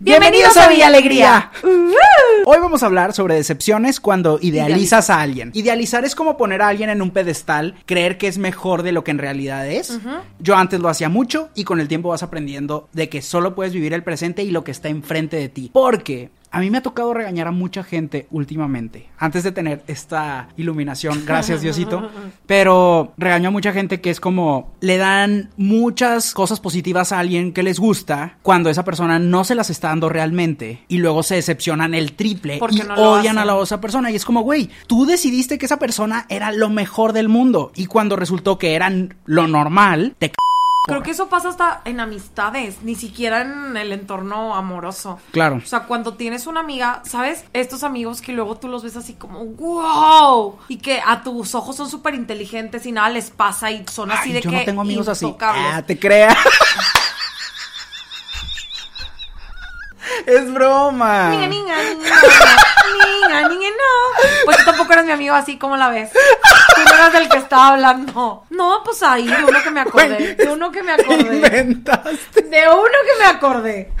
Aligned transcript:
Bienvenidos 0.00 0.56
a 0.56 0.68
Villa 0.68 0.86
Alegría. 0.86 1.50
Hoy 2.44 2.58
vamos 2.60 2.84
a 2.84 2.86
hablar 2.86 3.12
sobre 3.12 3.34
decepciones 3.34 3.98
cuando 3.98 4.38
idealizas 4.40 5.10
a 5.10 5.20
alguien. 5.20 5.50
Idealizar 5.54 6.04
es 6.04 6.14
como 6.14 6.36
poner 6.36 6.62
a 6.62 6.68
alguien 6.68 6.88
en 6.88 7.02
un 7.02 7.10
pedestal, 7.10 7.74
creer 7.84 8.16
que 8.16 8.28
es 8.28 8.38
mejor 8.38 8.84
de 8.84 8.92
lo 8.92 9.02
que 9.02 9.10
en 9.10 9.18
realidad 9.18 9.66
es. 9.66 9.98
Yo 10.38 10.54
antes 10.54 10.78
lo 10.78 10.88
hacía 10.88 11.08
mucho 11.08 11.50
y 11.56 11.64
con 11.64 11.80
el 11.80 11.88
tiempo 11.88 12.10
vas 12.10 12.22
aprendiendo 12.22 12.88
de 12.92 13.08
que 13.08 13.22
solo 13.22 13.56
puedes 13.56 13.72
vivir 13.72 13.92
el 13.92 14.04
presente 14.04 14.44
y 14.44 14.52
lo 14.52 14.62
que 14.62 14.70
está 14.70 14.88
enfrente 14.88 15.36
de 15.36 15.48
ti. 15.48 15.70
Porque 15.72 16.30
a 16.50 16.60
mí 16.60 16.70
me 16.70 16.78
ha 16.78 16.82
tocado 16.82 17.14
regañar 17.14 17.46
a 17.46 17.52
mucha 17.52 17.82
gente 17.82 18.26
últimamente, 18.30 19.08
antes 19.18 19.42
de 19.42 19.52
tener 19.52 19.82
esta 19.86 20.48
iluminación, 20.56 21.24
gracias 21.26 21.60
Diosito, 21.60 22.10
pero 22.46 23.12
regaño 23.16 23.48
a 23.48 23.52
mucha 23.52 23.72
gente 23.72 24.00
que 24.00 24.10
es 24.10 24.20
como, 24.20 24.72
le 24.80 24.96
dan 24.96 25.50
muchas 25.56 26.34
cosas 26.34 26.60
positivas 26.60 27.12
a 27.12 27.18
alguien 27.18 27.52
que 27.52 27.62
les 27.62 27.78
gusta 27.78 28.38
cuando 28.42 28.70
esa 28.70 28.84
persona 28.84 29.18
no 29.18 29.44
se 29.44 29.54
las 29.54 29.70
está 29.70 29.88
dando 29.88 30.08
realmente 30.08 30.84
y 30.88 30.98
luego 30.98 31.22
se 31.22 31.36
decepcionan 31.36 31.94
el 31.94 32.12
triple 32.12 32.58
Porque 32.58 32.76
y 32.76 32.80
no 32.80 32.94
odian 32.94 33.38
a 33.38 33.44
la 33.44 33.54
otra 33.54 33.80
persona. 33.80 34.10
Y 34.10 34.16
es 34.16 34.24
como, 34.24 34.42
güey, 34.42 34.70
tú 34.86 35.06
decidiste 35.06 35.58
que 35.58 35.66
esa 35.66 35.78
persona 35.78 36.26
era 36.28 36.52
lo 36.52 36.70
mejor 36.70 37.12
del 37.12 37.28
mundo 37.28 37.72
y 37.74 37.86
cuando 37.86 38.16
resultó 38.16 38.58
que 38.58 38.74
eran 38.74 39.16
lo 39.24 39.46
normal, 39.46 40.14
te 40.18 40.28
c 40.28 40.34
Creo 40.88 41.02
que 41.02 41.10
eso 41.10 41.28
pasa 41.28 41.50
hasta 41.50 41.82
en 41.84 42.00
amistades, 42.00 42.82
ni 42.82 42.94
siquiera 42.94 43.42
en 43.42 43.76
el 43.76 43.92
entorno 43.92 44.54
amoroso. 44.54 45.20
Claro. 45.30 45.56
O 45.56 45.66
sea, 45.66 45.80
cuando 45.80 46.14
tienes 46.14 46.46
una 46.46 46.60
amiga, 46.60 47.02
¿sabes? 47.04 47.44
Estos 47.52 47.84
amigos 47.84 48.20
que 48.20 48.32
luego 48.32 48.56
tú 48.56 48.68
los 48.68 48.82
ves 48.82 48.96
así 48.96 49.12
como, 49.14 49.44
wow, 49.44 50.58
y 50.68 50.78
que 50.78 51.00
a 51.04 51.22
tus 51.22 51.54
ojos 51.54 51.76
son 51.76 51.90
súper 51.90 52.14
inteligentes 52.14 52.86
y 52.86 52.92
nada 52.92 53.10
les 53.10 53.30
pasa 53.30 53.70
y 53.70 53.84
son 53.90 54.10
así 54.10 54.30
Ay, 54.30 54.32
de 54.32 54.40
yo 54.40 54.50
que 54.50 54.56
no 54.56 54.64
tengo 54.64 54.80
amigos 54.80 55.08
así. 55.08 55.34
Ah, 55.40 55.82
te 55.86 55.98
creas. 55.98 56.36
es 60.26 60.52
broma. 60.52 61.30
Niña, 61.30 61.48
niña, 61.48 61.76
niña, 61.82 62.10
niña, 63.28 63.48
niña, 63.48 63.68
no. 63.70 64.24
Pues 64.44 64.56
tú 64.58 64.64
tampoco 64.64 64.92
eres 64.92 65.04
mi 65.06 65.12
amigo 65.12 65.34
así, 65.34 65.58
¿cómo 65.58 65.76
la 65.76 65.88
ves? 65.90 66.10
Tú 66.12 66.80
no 66.84 66.94
eras 66.94 67.12
del 67.12 67.28
que 67.28 67.38
estaba 67.38 67.68
hablando. 67.68 68.44
No, 68.50 68.82
pues 68.84 69.02
ahí, 69.02 69.26
de 69.28 69.44
uno 69.44 69.62
que 69.62 69.70
me 69.70 69.80
acordé. 69.80 70.34
De 70.34 70.48
uno 70.48 70.70
que 70.70 70.82
me 70.82 70.92
acordé. 70.92 71.36
Inventaste. 71.36 72.42
De 72.42 72.68
uno 72.68 72.82
que 73.06 73.18
me 73.18 73.24
acordé. 73.26 73.92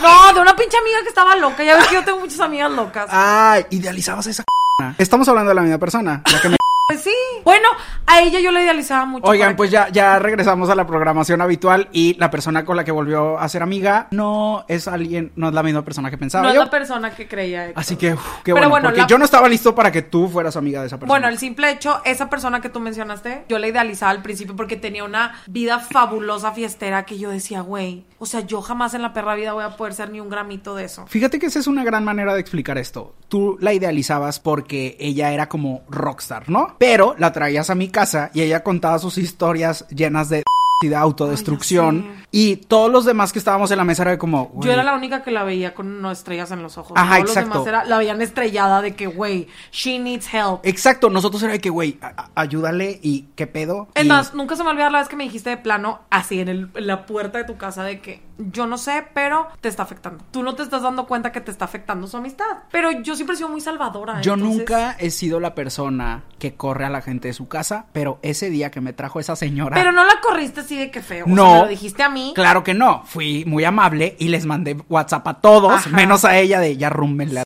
No, 0.00 0.32
de 0.34 0.40
una 0.40 0.56
pinche 0.56 0.76
amiga 0.78 1.02
que 1.02 1.08
estaba 1.08 1.36
loca. 1.36 1.62
Ya 1.64 1.76
ves 1.76 1.86
que 1.88 1.94
yo 1.94 2.04
tengo 2.04 2.18
muchas 2.20 2.40
amigas 2.40 2.70
locas. 2.70 3.06
Ay, 3.10 3.66
idealizabas 3.70 4.26
a 4.26 4.30
esa 4.30 4.42
c***. 4.42 4.94
Estamos 4.98 5.28
hablando 5.28 5.50
de 5.50 5.54
la 5.54 5.62
misma 5.62 5.78
persona. 5.78 6.22
la 6.32 6.40
que 6.40 6.48
me- 6.48 6.56
sí. 7.02 7.10
Bueno, 7.44 7.68
a 8.06 8.20
ella 8.22 8.40
yo 8.40 8.50
la 8.52 8.62
idealizaba 8.62 9.04
mucho. 9.04 9.26
Oigan, 9.26 9.56
pues 9.56 9.70
que- 9.70 9.74
ya, 9.74 9.88
ya 9.90 10.18
regresamos 10.18 10.68
a 10.70 10.74
la 10.74 10.86
programación 10.86 11.40
habitual 11.40 11.88
y 11.92 12.14
la 12.18 12.30
persona 12.30 12.64
con 12.64 12.76
la 12.76 12.84
que 12.84 12.92
volvió 12.92 13.38
a 13.38 13.48
ser 13.48 13.62
amiga 13.62 14.08
no 14.10 14.64
es 14.68 14.88
alguien, 14.88 15.32
no 15.36 15.48
es 15.48 15.54
la 15.54 15.62
misma 15.62 15.82
persona 15.82 16.10
que 16.10 16.18
pensaba 16.18 16.42
No 16.44 16.50
es 16.50 16.54
yo. 16.54 16.64
la 16.64 16.70
persona 16.70 17.10
que 17.14 17.26
creía. 17.28 17.66
Héctor. 17.66 17.80
Así 17.80 17.96
que, 17.96 18.14
uf, 18.14 18.20
qué 18.44 18.52
Pero 18.52 18.54
bueno, 18.54 18.70
bueno, 18.70 18.88
porque 18.88 19.00
la- 19.02 19.06
yo 19.06 19.18
no 19.18 19.24
estaba 19.24 19.48
listo 19.48 19.74
para 19.74 19.90
que 19.92 20.02
tú 20.02 20.28
fueras 20.28 20.56
amiga 20.56 20.80
de 20.80 20.86
esa 20.86 20.96
persona. 20.98 21.12
Bueno, 21.12 21.28
el 21.28 21.38
simple 21.38 21.70
hecho, 21.70 22.00
esa 22.04 22.28
persona 22.30 22.60
que 22.60 22.68
tú 22.68 22.80
mencionaste, 22.80 23.44
yo 23.48 23.58
la 23.58 23.66
idealizaba 23.68 24.10
al 24.12 24.22
principio 24.22 24.54
porque 24.56 24.76
tenía 24.76 25.04
una 25.04 25.34
vida 25.46 25.78
fabulosa 25.78 26.52
fiestera 26.52 27.04
que 27.04 27.18
yo 27.18 27.30
decía, 27.30 27.60
güey, 27.60 28.04
o 28.18 28.26
sea, 28.26 28.40
yo 28.40 28.62
jamás 28.62 28.94
en 28.94 29.02
la 29.02 29.12
perra 29.12 29.34
vida 29.34 29.52
voy 29.52 29.64
a 29.64 29.76
poder 29.76 29.94
ser 29.94 30.10
ni 30.10 30.20
un 30.20 30.28
gramito 30.28 30.74
de 30.74 30.84
eso. 30.84 31.06
Fíjate 31.06 31.38
que 31.38 31.46
esa 31.46 31.58
es 31.58 31.66
una 31.66 31.84
gran 31.84 32.04
manera 32.04 32.34
de 32.34 32.40
explicar 32.40 32.78
esto. 32.78 33.14
Tú 33.28 33.56
la 33.60 33.72
idealizabas 33.72 34.38
porque 34.40 34.96
ella 35.00 35.32
era 35.32 35.48
como 35.48 35.82
rockstar, 35.88 36.48
¿no? 36.48 36.76
Pero 36.78 36.91
la 37.18 37.32
traías 37.32 37.70
a 37.70 37.74
mi 37.74 37.88
casa 37.88 38.30
y 38.34 38.42
ella 38.42 38.62
contaba 38.62 38.98
sus 38.98 39.16
historias 39.16 39.86
llenas 39.88 40.28
de 40.28 40.42
de 40.88 40.96
autodestrucción 40.96 42.06
Ay, 42.16 42.24
y 42.30 42.56
todos 42.56 42.90
los 42.90 43.04
demás 43.04 43.32
que 43.32 43.38
estábamos 43.38 43.70
en 43.70 43.78
la 43.78 43.84
mesa 43.84 44.02
era 44.02 44.18
como 44.18 44.46
güey, 44.46 44.66
Yo 44.66 44.72
era 44.72 44.82
la 44.82 44.94
única 44.94 45.22
que 45.22 45.30
la 45.30 45.44
veía 45.44 45.74
con 45.74 46.00
no 46.00 46.10
estrellas 46.10 46.50
en 46.50 46.62
los 46.62 46.78
ojos. 46.78 46.92
Ajá, 46.96 47.16
Todos 47.18 47.30
exacto. 47.30 47.54
Los 47.58 47.64
demás 47.66 47.82
era, 47.82 47.88
la 47.90 47.98
veían 47.98 48.22
estrellada 48.22 48.80
de 48.82 48.94
que, 48.94 49.06
güey, 49.06 49.48
she 49.70 49.98
needs 49.98 50.32
help. 50.32 50.60
Exacto, 50.64 51.10
nosotros 51.10 51.42
era 51.42 51.52
de 51.52 51.60
que 51.60 51.70
güey, 51.70 51.98
ayúdale 52.34 52.98
y 53.02 53.26
qué 53.36 53.46
pedo. 53.46 53.88
Es 53.94 54.04
Y- 54.04 54.08
más, 54.08 54.34
nunca 54.34 54.56
se 54.56 54.64
me 54.64 54.70
olvida 54.70 54.90
la 54.90 54.98
vez 55.00 55.08
que 55.08 55.16
me 55.16 55.24
dijiste 55.24 55.50
de 55.50 55.56
plano, 55.56 56.00
así 56.10 56.40
en, 56.40 56.48
el- 56.48 56.70
en 56.74 56.86
la 56.86 57.06
puerta 57.06 57.38
de 57.38 57.44
tu 57.44 57.56
casa, 57.56 57.84
de 57.84 58.00
que 58.00 58.22
yo 58.38 58.66
no 58.66 58.78
sé, 58.78 59.04
pero 59.14 59.48
te 59.60 59.68
está 59.68 59.82
afectando. 59.84 60.24
Tú 60.30 60.42
no 60.42 60.54
te 60.54 60.62
estás 60.62 60.82
dando 60.82 61.06
cuenta 61.06 61.30
que 61.32 61.40
te 61.40 61.50
está 61.50 61.64
afectando 61.66 62.06
su 62.06 62.16
amistad. 62.16 62.44
Pero 62.70 62.90
yo 63.02 63.14
siempre 63.14 63.34
he 63.34 63.36
sido 63.36 63.48
muy 63.48 63.60
salvadora. 63.60 64.20
Yo 64.22 64.34
entonces- 64.34 64.58
nunca 64.58 64.96
he 64.98 65.10
sido 65.10 65.38
la 65.38 65.54
persona 65.54 66.24
que 66.38 66.54
corre 66.54 66.84
a 66.86 66.90
la 66.90 67.02
gente 67.02 67.28
de 67.28 67.34
su 67.34 67.46
casa, 67.48 67.86
pero 67.92 68.18
ese 68.22 68.50
día 68.50 68.70
que 68.70 68.80
me 68.80 68.92
trajo 68.92 69.20
esa 69.20 69.36
señora. 69.36 69.76
Pero 69.76 69.92
no 69.92 70.04
la 70.04 70.20
corriste 70.20 70.62
así 70.72 70.80
de 70.80 70.90
que 70.90 71.02
feo. 71.02 71.26
No. 71.26 71.44
O 71.44 71.46
sea, 71.46 71.54
me 71.56 71.62
lo 71.62 71.68
dijiste 71.68 72.02
a 72.02 72.08
mí. 72.08 72.32
Claro 72.34 72.64
que 72.64 72.74
no. 72.74 73.02
Fui 73.04 73.44
muy 73.46 73.64
amable 73.64 74.16
y 74.18 74.28
les 74.28 74.46
mandé 74.46 74.76
WhatsApp 74.88 75.26
a 75.28 75.34
todos, 75.34 75.72
Ajá. 75.72 75.90
menos 75.90 76.24
a 76.24 76.38
ella 76.38 76.60
de 76.60 76.76
ya 76.76 76.88
rumben 76.90 77.34
la 77.34 77.42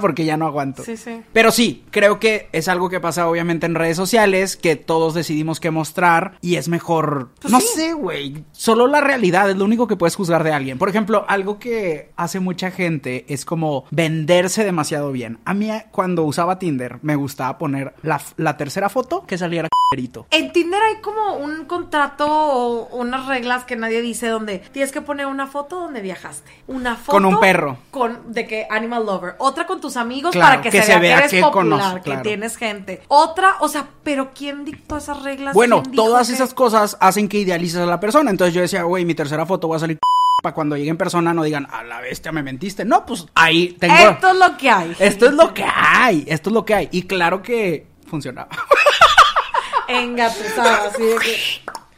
porque 0.00 0.24
ya 0.24 0.36
no 0.36 0.46
aguanto. 0.46 0.82
Sí, 0.84 0.96
sí. 0.96 1.22
Pero 1.32 1.50
sí, 1.50 1.84
creo 1.90 2.20
que 2.20 2.48
es 2.52 2.68
algo 2.68 2.90
que 2.90 3.00
pasa 3.00 3.28
obviamente 3.28 3.66
en 3.66 3.74
redes 3.74 3.96
sociales, 3.96 4.56
que 4.56 4.76
todos 4.76 5.14
decidimos 5.14 5.60
qué 5.60 5.70
mostrar 5.70 6.36
y 6.40 6.56
es 6.56 6.68
mejor, 6.68 7.30
Pues 7.40 7.52
no 7.52 7.60
sí. 7.60 7.66
sé, 7.74 7.92
güey, 7.94 8.44
solo 8.52 8.86
la 8.86 9.00
realidad 9.00 9.48
es 9.50 9.56
lo 9.56 9.64
único 9.64 9.86
que 9.88 9.96
puedes 9.96 10.14
juzgar 10.16 10.44
de 10.44 10.52
alguien. 10.52 10.78
Por 10.78 10.88
ejemplo, 10.88 11.24
algo 11.28 11.58
que 11.58 12.10
hace 12.16 12.38
mucha 12.40 12.70
gente 12.70 13.24
es 13.28 13.44
como 13.44 13.84
venderse 13.90 14.64
demasiado 14.64 15.10
bien. 15.12 15.38
A 15.44 15.54
mí 15.54 15.70
cuando 15.90 16.24
usaba 16.24 16.58
Tinder 16.58 16.98
me 17.02 17.16
gustaba 17.16 17.58
poner 17.58 17.94
la, 18.02 18.20
la 18.36 18.56
tercera 18.56 18.88
foto 18.88 19.24
que 19.26 19.38
saliera. 19.38 19.68
En 20.30 20.52
Tinder 20.52 20.80
hay 20.82 21.02
como 21.02 21.34
un 21.36 21.66
contrato 21.66 22.26
o 22.26 22.96
unas 22.96 23.21
reglas 23.32 23.64
que 23.64 23.76
nadie 23.76 24.02
dice 24.02 24.28
donde 24.28 24.58
tienes 24.58 24.92
que 24.92 25.00
poner 25.00 25.26
una 25.26 25.46
foto 25.46 25.80
donde 25.80 26.00
viajaste. 26.02 26.50
Una 26.66 26.96
foto. 26.96 27.12
Con 27.12 27.24
un 27.24 27.40
perro. 27.40 27.78
Con, 27.90 28.32
de 28.32 28.46
que 28.46 28.66
Animal 28.70 29.06
Lover. 29.06 29.34
Otra 29.38 29.66
con 29.66 29.80
tus 29.80 29.96
amigos 29.96 30.32
Claro, 30.32 30.50
para 30.50 30.62
que, 30.62 30.70
que 30.70 30.80
se, 30.80 30.92
se 30.92 30.92
vea 30.92 31.00
vea 31.00 31.14
que 31.16 31.18
eres 31.20 31.30
que 31.32 31.40
popular, 31.40 31.80
conoce, 31.80 32.00
que 32.02 32.16
tienes 32.18 32.56
gente. 32.56 33.02
Otra, 33.08 33.54
o 33.60 33.68
sea, 33.68 33.88
pero 34.04 34.30
¿quién 34.34 34.64
dictó 34.64 34.98
esas 34.98 35.22
reglas? 35.22 35.54
Bueno, 35.54 35.82
¿Quién 35.82 35.92
dijo 35.92 36.04
todas 36.04 36.28
que- 36.28 36.34
esas 36.34 36.52
cosas 36.52 36.96
hacen 37.00 37.28
que 37.28 37.38
idealices 37.38 37.78
a 37.80 37.86
la 37.86 37.98
persona. 37.98 38.30
Entonces 38.30 38.54
yo 38.54 38.60
decía, 38.60 38.82
güey, 38.82 39.04
mi 39.04 39.14
tercera 39.14 39.46
foto 39.46 39.68
va 39.68 39.76
a 39.76 39.80
salir 39.80 39.98
para 40.42 40.54
cuando 40.54 40.76
llegue 40.76 40.90
en 40.90 40.96
persona 40.98 41.32
no 41.32 41.42
digan, 41.42 41.66
a 41.70 41.82
la 41.84 42.00
bestia 42.00 42.32
me 42.32 42.42
mentiste. 42.42 42.84
No, 42.84 43.06
pues 43.06 43.26
ahí 43.34 43.76
tengo. 43.78 43.94
Esto 43.94 44.28
es 44.32 44.36
lo 44.36 44.56
que 44.58 44.68
hay. 44.70 44.96
Esto 44.98 45.26
es 45.26 45.32
lo 45.34 45.54
que 45.54 45.64
hay. 45.64 46.24
Esto 46.28 46.50
es 46.50 46.54
lo 46.54 46.64
que 46.64 46.74
hay. 46.74 46.88
Y 46.92 47.02
claro 47.04 47.40
que 47.42 47.86
funcionaba. 48.06 48.48
Engatusada, 49.88 50.88
así 50.88 51.02
de 51.02 51.16
que. 51.16 51.36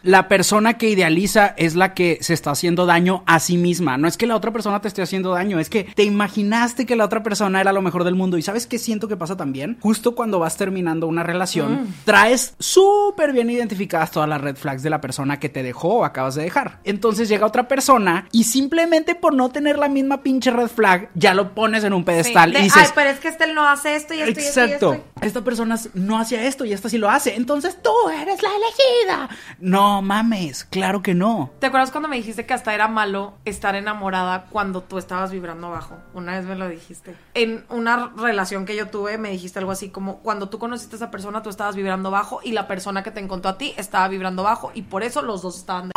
La 0.05 0.29
persona 0.29 0.75
que 0.75 0.91
idealiza 0.91 1.55
es 1.57 1.75
la 1.75 1.95
que 1.95 2.19
se 2.21 2.35
está 2.35 2.51
haciendo 2.51 2.87
daño 2.87 3.23
a 3.27 3.41
sí 3.41 3.57
misma. 3.57 3.97
No 3.97 4.07
es 4.07 4.17
que 4.17 4.27
la 4.27 4.37
otra 4.37 4.53
persona 4.53 4.81
te 4.81 4.89
esté 4.89 5.03
haciendo 5.03 5.33
daño, 5.33 5.59
es 5.59 5.71
que 5.71 5.85
te 5.85 6.05
imaginaste 6.05 6.87
que 6.87 6.95
la 6.95 7.07
otra 7.07 7.23
persona 7.23 7.61
era 7.61 7.73
lo 7.73 7.83
mejor 7.83 8.05
del 8.05 8.15
mundo. 8.15 8.37
¿Y 8.37 8.43
sabes 8.43 8.67
qué 8.67 8.79
siento 8.79 9.09
que 9.09 9.17
pasa 9.17 9.37
también? 9.37 9.79
Justo 9.81 10.15
cuando 10.15 10.39
vas 10.39 10.57
terminando 10.57 11.07
una 11.07 11.23
relación, 11.23 11.95
traes 12.05 12.55
súper 12.59 13.33
bien 13.33 13.49
identificadas 13.51 14.11
todas 14.11 14.29
las 14.29 14.41
red 14.41 14.57
flags 14.57 14.83
de 14.83 14.91
la 14.91 15.01
persona 15.01 15.41
que 15.41 15.49
te 15.49 15.63
dejó 15.63 15.95
o 16.01 16.05
acabas 16.05 16.35
de 16.35 16.43
dejar. 16.43 16.81
Entonces 16.85 17.29
llega 17.29 17.47
otra 17.47 17.67
persona 17.67 18.29
y 18.31 18.45
simplemente 18.45 19.15
por 19.15 19.35
no 19.35 19.49
tener 19.49 19.79
la 19.79 19.89
misma 19.89 20.23
pinche 20.23 20.51
red 20.51 20.69
flag, 20.69 21.09
ya 21.15 21.33
lo 21.33 21.55
pones 21.55 21.83
en 21.83 21.95
un 21.95 22.05
pedestal 22.05 22.51
Sí, 22.51 22.55
de, 22.55 22.61
y 22.61 22.63
dices, 22.65 22.83
Ay, 22.85 22.93
pero 22.95 23.11
es 23.11 23.21
que 23.21 23.29
este 23.29 23.53
no 23.53 23.67
hace 23.67 23.97
esto 23.97 24.13
y 24.13 24.21
esto 24.21 24.41
y 24.41 24.45
esto 24.45 24.61
y 24.61 24.65
Exacto. 24.65 24.93
esto. 24.93 25.05
Esta 25.23 25.41
persona 25.43 25.79
no 25.95 26.19
hacía 26.19 26.47
esto 26.47 26.67
y 26.67 26.73
esta 26.73 26.89
sí 26.91 26.99
lo 26.99 27.09
hace. 27.09 27.35
Entonces 27.37 27.79
tú 27.83 27.91
eres 28.11 28.43
la 28.43 28.51
elegida. 28.51 29.29
No 29.61 29.94
mames, 30.03 30.65
claro 30.65 31.03
que 31.03 31.15
no. 31.15 31.51
¿Te 31.59 31.67
acuerdas 31.67 31.91
cuando 31.91 32.09
me 32.09 32.17
dijiste 32.17 32.47
que 32.47 32.55
hasta 32.55 32.75
era 32.75 32.89
malo 32.89 33.35
estar 33.45 33.75
enamorada 33.75 34.47
cuando 34.51 34.83
tú 34.83 34.99
estabas 34.99 35.31
vibrando 35.31 35.71
bajo? 35.71 35.97
Una 36.15 36.37
vez 36.37 36.45
me 36.47 36.55
lo 36.55 36.69
dijiste. 36.69 37.15
En 37.35 37.65
una 37.69 38.13
relación 38.17 38.67
que 38.67 38.77
yo 38.77 38.89
tuve 38.89 39.19
me 39.19 39.31
dijiste 39.31 39.59
algo 39.59 39.73
así 39.73 39.91
como 39.91 40.19
cuando 40.19 40.49
tú 40.49 40.59
conociste 40.59 40.97
a 40.97 40.99
esa 40.99 41.11
persona 41.11 41.43
tú 41.43 41.51
estabas 41.51 41.77
vibrando 41.77 42.11
bajo 42.11 42.41
y 42.43 42.53
la 42.53 42.67
persona 42.67 43.03
que 43.03 43.11
te 43.11 43.21
encontró 43.21 43.51
a 43.51 43.59
ti 43.59 43.75
estaba 43.77 44.09
vibrando 44.09 44.43
bajo 44.43 44.71
y 44.75 44.83
por 44.83 45.03
eso 45.03 45.23
los 45.23 45.43
dos 45.43 45.57
estaban 45.57 45.89
de... 45.89 45.93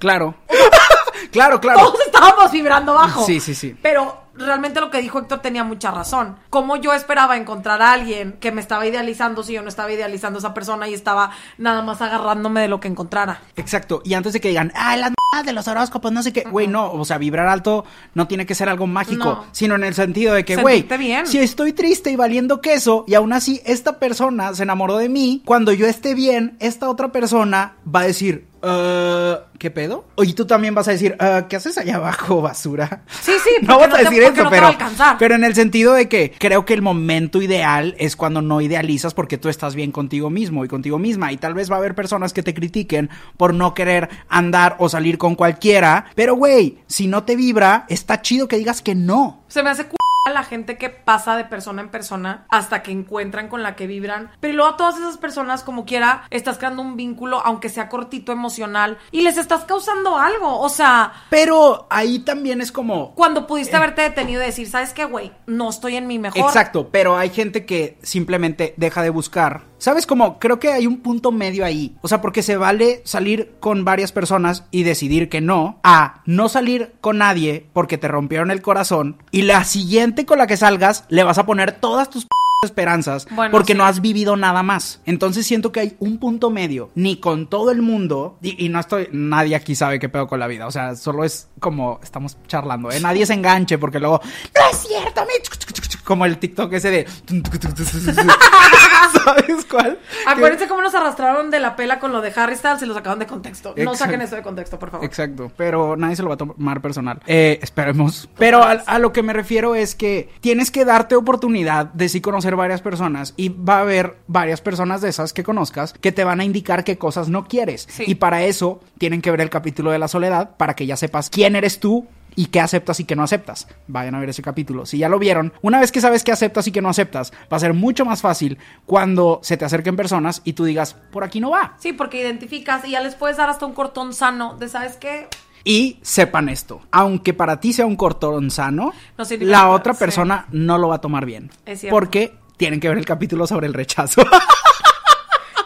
Claro. 0.00 0.34
claro, 1.32 1.60
claro. 1.60 1.80
Todos 1.80 2.00
estábamos 2.06 2.50
vibrando 2.50 2.94
bajo. 2.94 3.24
Sí, 3.24 3.40
sí, 3.40 3.54
sí. 3.54 3.76
Pero 3.82 4.29
realmente 4.40 4.80
lo 4.80 4.90
que 4.90 5.00
dijo 5.00 5.18
Héctor 5.18 5.40
tenía 5.40 5.64
mucha 5.64 5.90
razón. 5.90 6.36
Como 6.50 6.76
yo 6.76 6.92
esperaba 6.92 7.36
encontrar 7.36 7.82
a 7.82 7.92
alguien 7.92 8.32
que 8.40 8.52
me 8.52 8.60
estaba 8.60 8.86
idealizando 8.86 9.42
si 9.42 9.52
yo 9.52 9.62
no 9.62 9.68
estaba 9.68 9.92
idealizando 9.92 10.38
a 10.38 10.40
esa 10.40 10.54
persona 10.54 10.88
y 10.88 10.94
estaba 10.94 11.30
nada 11.58 11.82
más 11.82 12.00
agarrándome 12.02 12.60
de 12.62 12.68
lo 12.68 12.80
que 12.80 12.88
encontrara? 12.88 13.40
Exacto. 13.56 14.02
Y 14.04 14.14
antes 14.14 14.32
de 14.32 14.40
que 14.40 14.48
digan, 14.48 14.72
ah, 14.74 14.96
las 14.96 15.08
m- 15.08 15.16
de 15.44 15.52
los 15.52 15.68
horóscopos, 15.68 16.10
no 16.10 16.22
sé 16.24 16.32
qué, 16.32 16.42
güey, 16.42 16.66
no, 16.66 16.90
o 16.92 17.04
sea, 17.04 17.16
vibrar 17.16 17.46
alto 17.46 17.84
no 18.14 18.26
tiene 18.26 18.46
que 18.46 18.54
ser 18.56 18.68
algo 18.68 18.88
mágico, 18.88 19.24
No. 19.24 19.44
sino 19.52 19.76
en 19.76 19.84
el 19.84 19.94
sentido 19.94 20.34
de 20.34 20.44
que, 20.44 20.56
güey, 20.56 20.86
si 21.24 21.38
estoy 21.38 21.72
triste 21.72 22.10
y 22.10 22.16
valiendo 22.16 22.60
queso 22.60 23.04
y 23.06 23.14
aún 23.14 23.32
así 23.32 23.60
esta 23.64 23.98
persona 24.00 24.52
se 24.54 24.64
enamoró 24.64 24.96
de 24.98 25.08
mí, 25.08 25.40
cuando 25.44 25.72
yo 25.72 25.86
esté 25.86 26.14
bien, 26.14 26.56
esta 26.58 26.88
otra 26.90 27.12
persona 27.12 27.74
va 27.86 28.00
a 28.00 28.04
decir, 28.04 28.48
"Uh, 28.62 29.36
¿qué 29.58 29.70
pedo? 29.70 30.04
Y 30.18 30.34
tú 30.34 30.46
también 30.46 30.74
vas 30.74 30.86
a 30.88 30.92
decir, 30.92 31.16
"Ah, 31.18 31.46
¿qué 31.48 31.56
haces 31.56 31.78
allá 31.78 31.96
abajo, 31.96 32.42
basura? 32.42 33.02
Sí, 33.22 33.32
sí, 33.42 33.50
no 33.66 33.78
vas 33.78 33.86
a 33.86 33.88
no 33.88 33.96
te- 33.96 34.04
decir 34.04 34.22
porque 34.22 34.40
eso, 34.40 34.44
no 34.44 34.50
te 34.50 34.56
pero, 34.56 34.66
a 34.66 34.70
alcanzar. 34.70 35.16
pero 35.18 35.34
en 35.34 35.44
el 35.44 35.54
sentido 35.54 35.94
de 35.94 36.08
que 36.08 36.32
creo 36.38 36.64
que 36.64 36.74
el 36.74 36.82
momento 36.82 37.40
ideal 37.42 37.94
es 37.98 38.16
cuando 38.16 38.42
no 38.42 38.60
idealizas 38.60 39.14
porque 39.14 39.38
tú 39.38 39.48
estás 39.48 39.74
bien 39.74 39.92
contigo 39.92 40.30
mismo 40.30 40.64
y 40.64 40.68
contigo 40.68 40.98
misma. 40.98 41.32
Y 41.32 41.36
tal 41.38 41.54
vez 41.54 41.70
va 41.70 41.76
a 41.76 41.78
haber 41.78 41.94
personas 41.94 42.32
que 42.32 42.42
te 42.42 42.54
critiquen 42.54 43.10
por 43.36 43.54
no 43.54 43.74
querer 43.74 44.08
andar 44.28 44.76
o 44.78 44.88
salir 44.88 45.16
con 45.18 45.34
cualquiera. 45.34 46.06
Pero, 46.14 46.34
güey, 46.34 46.78
si 46.86 47.06
no 47.06 47.24
te 47.24 47.36
vibra, 47.36 47.86
está 47.88 48.20
chido 48.22 48.46
que 48.48 48.56
digas 48.58 48.82
que 48.82 48.94
no. 48.94 49.42
Se 49.48 49.62
me 49.62 49.70
hace 49.70 49.86
cu 49.86 49.96
a 50.30 50.34
la 50.34 50.44
gente 50.44 50.78
que 50.78 50.90
pasa 50.90 51.36
de 51.36 51.44
persona 51.44 51.82
en 51.82 51.90
persona 51.90 52.46
hasta 52.48 52.82
que 52.82 52.90
encuentran 52.90 53.48
con 53.48 53.62
la 53.62 53.76
que 53.76 53.86
vibran. 53.86 54.30
Pero 54.40 54.54
luego 54.54 54.72
a 54.72 54.76
todas 54.76 54.98
esas 54.98 55.18
personas, 55.18 55.62
como 55.62 55.84
quiera, 55.84 56.24
estás 56.30 56.58
creando 56.58 56.82
un 56.82 56.96
vínculo, 56.96 57.40
aunque 57.44 57.68
sea 57.68 57.88
cortito 57.88 58.32
emocional, 58.32 58.98
y 59.10 59.22
les 59.22 59.36
estás 59.36 59.64
causando 59.64 60.16
algo. 60.16 60.60
O 60.60 60.68
sea, 60.68 61.12
Pero 61.30 61.86
ahí 61.90 62.20
también 62.20 62.60
es 62.60 62.72
como... 62.72 63.14
cuando 63.14 63.46
pudiste 63.46 63.76
haberte 63.76 64.02
detenido 64.02 64.42
y 64.42 64.46
decir, 64.46 64.68
¿sabes 64.68 64.92
qué, 64.92 65.04
güey? 65.04 65.32
No 65.46 65.70
estoy 65.70 65.96
en 65.96 66.06
mi 66.06 66.18
mejor. 66.18 66.40
Exacto, 66.40 66.88
pero 66.90 67.16
hay 67.16 67.30
gente 67.30 67.66
que 67.66 67.98
simplemente 68.02 68.74
deja 68.76 69.02
de 69.02 69.10
buscar. 69.10 69.69
¿Sabes 69.80 70.06
cómo? 70.06 70.38
Creo 70.38 70.60
que 70.60 70.68
hay 70.70 70.86
un 70.86 70.98
punto 70.98 71.32
medio 71.32 71.64
ahí. 71.64 71.96
O 72.02 72.08
sea, 72.08 72.20
porque 72.20 72.42
se 72.42 72.58
vale 72.58 73.00
salir 73.06 73.54
con 73.60 73.82
varias 73.82 74.12
personas 74.12 74.64
y 74.70 74.82
decidir 74.82 75.30
que 75.30 75.40
no, 75.40 75.80
a 75.82 76.20
no 76.26 76.50
salir 76.50 76.92
con 77.00 77.16
nadie 77.16 77.66
porque 77.72 77.96
te 77.96 78.06
rompieron 78.06 78.50
el 78.50 78.60
corazón 78.60 79.16
y 79.30 79.42
la 79.42 79.64
siguiente 79.64 80.26
con 80.26 80.36
la 80.36 80.46
que 80.46 80.58
salgas 80.58 81.04
le 81.08 81.24
vas 81.24 81.38
a 81.38 81.46
poner 81.46 81.72
todas 81.72 82.10
tus 82.10 82.26
esperanzas 82.62 83.26
Bueno, 83.30 83.52
porque 83.52 83.72
sí. 83.72 83.78
no 83.78 83.86
has 83.86 84.02
vivido 84.02 84.36
nada 84.36 84.62
más. 84.62 85.00
Entonces 85.06 85.46
siento 85.46 85.72
que 85.72 85.80
hay 85.80 85.96
un 85.98 86.18
punto 86.18 86.50
medio, 86.50 86.90
ni 86.94 87.16
con 87.16 87.46
todo 87.46 87.70
el 87.70 87.80
mundo, 87.80 88.36
y, 88.42 88.62
y 88.66 88.68
no 88.68 88.78
estoy, 88.80 89.08
nadie 89.12 89.56
aquí 89.56 89.74
sabe 89.74 89.98
qué 89.98 90.10
pedo 90.10 90.26
con 90.26 90.40
la 90.40 90.46
vida, 90.46 90.66
o 90.66 90.70
sea, 90.70 90.94
solo 90.94 91.24
es 91.24 91.48
como 91.58 92.00
estamos 92.02 92.36
charlando, 92.48 92.90
¿eh? 92.90 93.00
Nadie 93.00 93.24
se 93.24 93.32
enganche 93.32 93.78
porque 93.78 93.98
luego, 93.98 94.20
no 94.22 94.70
es 94.70 94.76
cierto, 94.76 95.22
me-", 95.22 96.04
como 96.04 96.26
el 96.26 96.36
TikTok 96.36 96.70
ese 96.74 96.90
de... 96.90 97.06
¿Sabes 99.24 99.64
cuál? 99.64 99.98
Acuérdense 100.26 100.68
cómo 100.68 100.82
nos 100.82 100.94
arrastraron 100.94 101.50
de 101.50 101.60
la 101.60 101.76
pela 101.76 101.98
con 101.98 102.12
lo 102.12 102.20
de 102.20 102.32
Harry 102.36 102.56
Styles 102.56 102.82
y 102.82 102.86
lo 102.86 102.94
sacaron 102.94 103.18
de 103.18 103.26
contexto. 103.26 103.74
No 103.76 103.94
saquen 103.94 104.20
eso 104.22 104.36
de 104.36 104.42
contexto, 104.42 104.78
por 104.78 104.90
favor. 104.90 105.04
Exacto, 105.06 105.50
pero 105.56 105.96
nadie 105.96 106.16
se 106.16 106.22
lo 106.22 106.28
va 106.28 106.34
a 106.34 106.38
tomar 106.38 106.80
personal. 106.80 107.20
Eh, 107.26 107.58
esperemos. 107.62 108.28
Pero 108.38 108.62
a, 108.62 108.72
a 108.72 108.98
lo 108.98 109.12
que 109.12 109.22
me 109.22 109.32
refiero 109.32 109.74
es 109.74 109.94
que 109.94 110.30
tienes 110.40 110.70
que 110.70 110.84
darte 110.84 111.16
oportunidad 111.16 111.86
de 111.86 112.08
sí 112.08 112.20
conocer 112.20 112.56
varias 112.56 112.82
personas 112.82 113.34
y 113.36 113.48
va 113.50 113.78
a 113.78 113.80
haber 113.80 114.16
varias 114.26 114.60
personas 114.60 115.00
de 115.00 115.08
esas 115.08 115.32
que 115.32 115.44
conozcas 115.44 115.92
que 115.94 116.12
te 116.12 116.24
van 116.24 116.40
a 116.40 116.44
indicar 116.44 116.84
qué 116.84 116.98
cosas 116.98 117.28
no 117.28 117.46
quieres. 117.46 117.86
Sí. 117.90 118.04
Y 118.06 118.16
para 118.16 118.44
eso 118.44 118.80
tienen 118.98 119.22
que 119.22 119.30
ver 119.30 119.40
el 119.40 119.50
capítulo 119.50 119.90
de 119.90 119.98
la 119.98 120.08
soledad 120.08 120.56
para 120.56 120.74
que 120.74 120.86
ya 120.86 120.96
sepas 120.96 121.30
quién 121.30 121.56
eres 121.56 121.80
tú. 121.80 122.06
Y 122.36 122.46
qué 122.46 122.60
aceptas 122.60 123.00
y 123.00 123.04
qué 123.04 123.16
no 123.16 123.22
aceptas. 123.22 123.66
Vayan 123.88 124.14
a 124.14 124.20
ver 124.20 124.28
ese 124.30 124.42
capítulo. 124.42 124.86
Si 124.86 124.98
ya 124.98 125.08
lo 125.08 125.18
vieron, 125.18 125.52
una 125.62 125.80
vez 125.80 125.92
que 125.92 126.00
sabes 126.00 126.22
qué 126.24 126.32
aceptas 126.32 126.66
y 126.66 126.72
qué 126.72 126.80
no 126.80 126.88
aceptas, 126.88 127.32
va 127.52 127.56
a 127.56 127.60
ser 127.60 127.74
mucho 127.74 128.04
más 128.04 128.20
fácil 128.22 128.58
cuando 128.86 129.40
se 129.42 129.56
te 129.56 129.64
acerquen 129.64 129.96
personas 129.96 130.42
y 130.44 130.52
tú 130.54 130.64
digas, 130.64 130.94
por 131.12 131.24
aquí 131.24 131.40
no 131.40 131.50
va. 131.50 131.74
Sí, 131.78 131.92
porque 131.92 132.20
identificas 132.20 132.84
y 132.84 132.92
ya 132.92 133.00
les 133.00 133.14
puedes 133.14 133.36
dar 133.36 133.50
hasta 133.50 133.66
un 133.66 133.72
cortón 133.74 134.14
sano 134.14 134.56
de, 134.56 134.68
¿sabes 134.68 134.96
qué? 134.96 135.28
Y 135.64 135.98
sepan 136.02 136.48
esto, 136.48 136.80
aunque 136.90 137.34
para 137.34 137.60
ti 137.60 137.72
sea 137.74 137.84
un 137.84 137.96
cortón 137.96 138.50
sano, 138.50 138.94
No 139.18 139.24
la 139.40 139.68
otra 139.68 139.92
sí. 139.92 139.98
persona 139.98 140.46
no 140.52 140.78
lo 140.78 140.88
va 140.88 140.96
a 140.96 141.00
tomar 141.02 141.26
bien. 141.26 141.50
Es 141.66 141.80
cierto. 141.80 141.94
Porque 141.94 142.34
tienen 142.56 142.80
que 142.80 142.88
ver 142.88 142.96
el 142.96 143.04
capítulo 143.04 143.46
sobre 143.46 143.66
el 143.66 143.74
rechazo. 143.74 144.22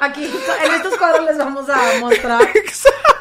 Aquí, 0.01 0.25
en 0.25 0.73
estos 0.75 0.97
cuadros 0.99 1.25
les 1.25 1.39
vamos 1.39 1.69
a 1.69 1.79
mostrar 2.01 2.41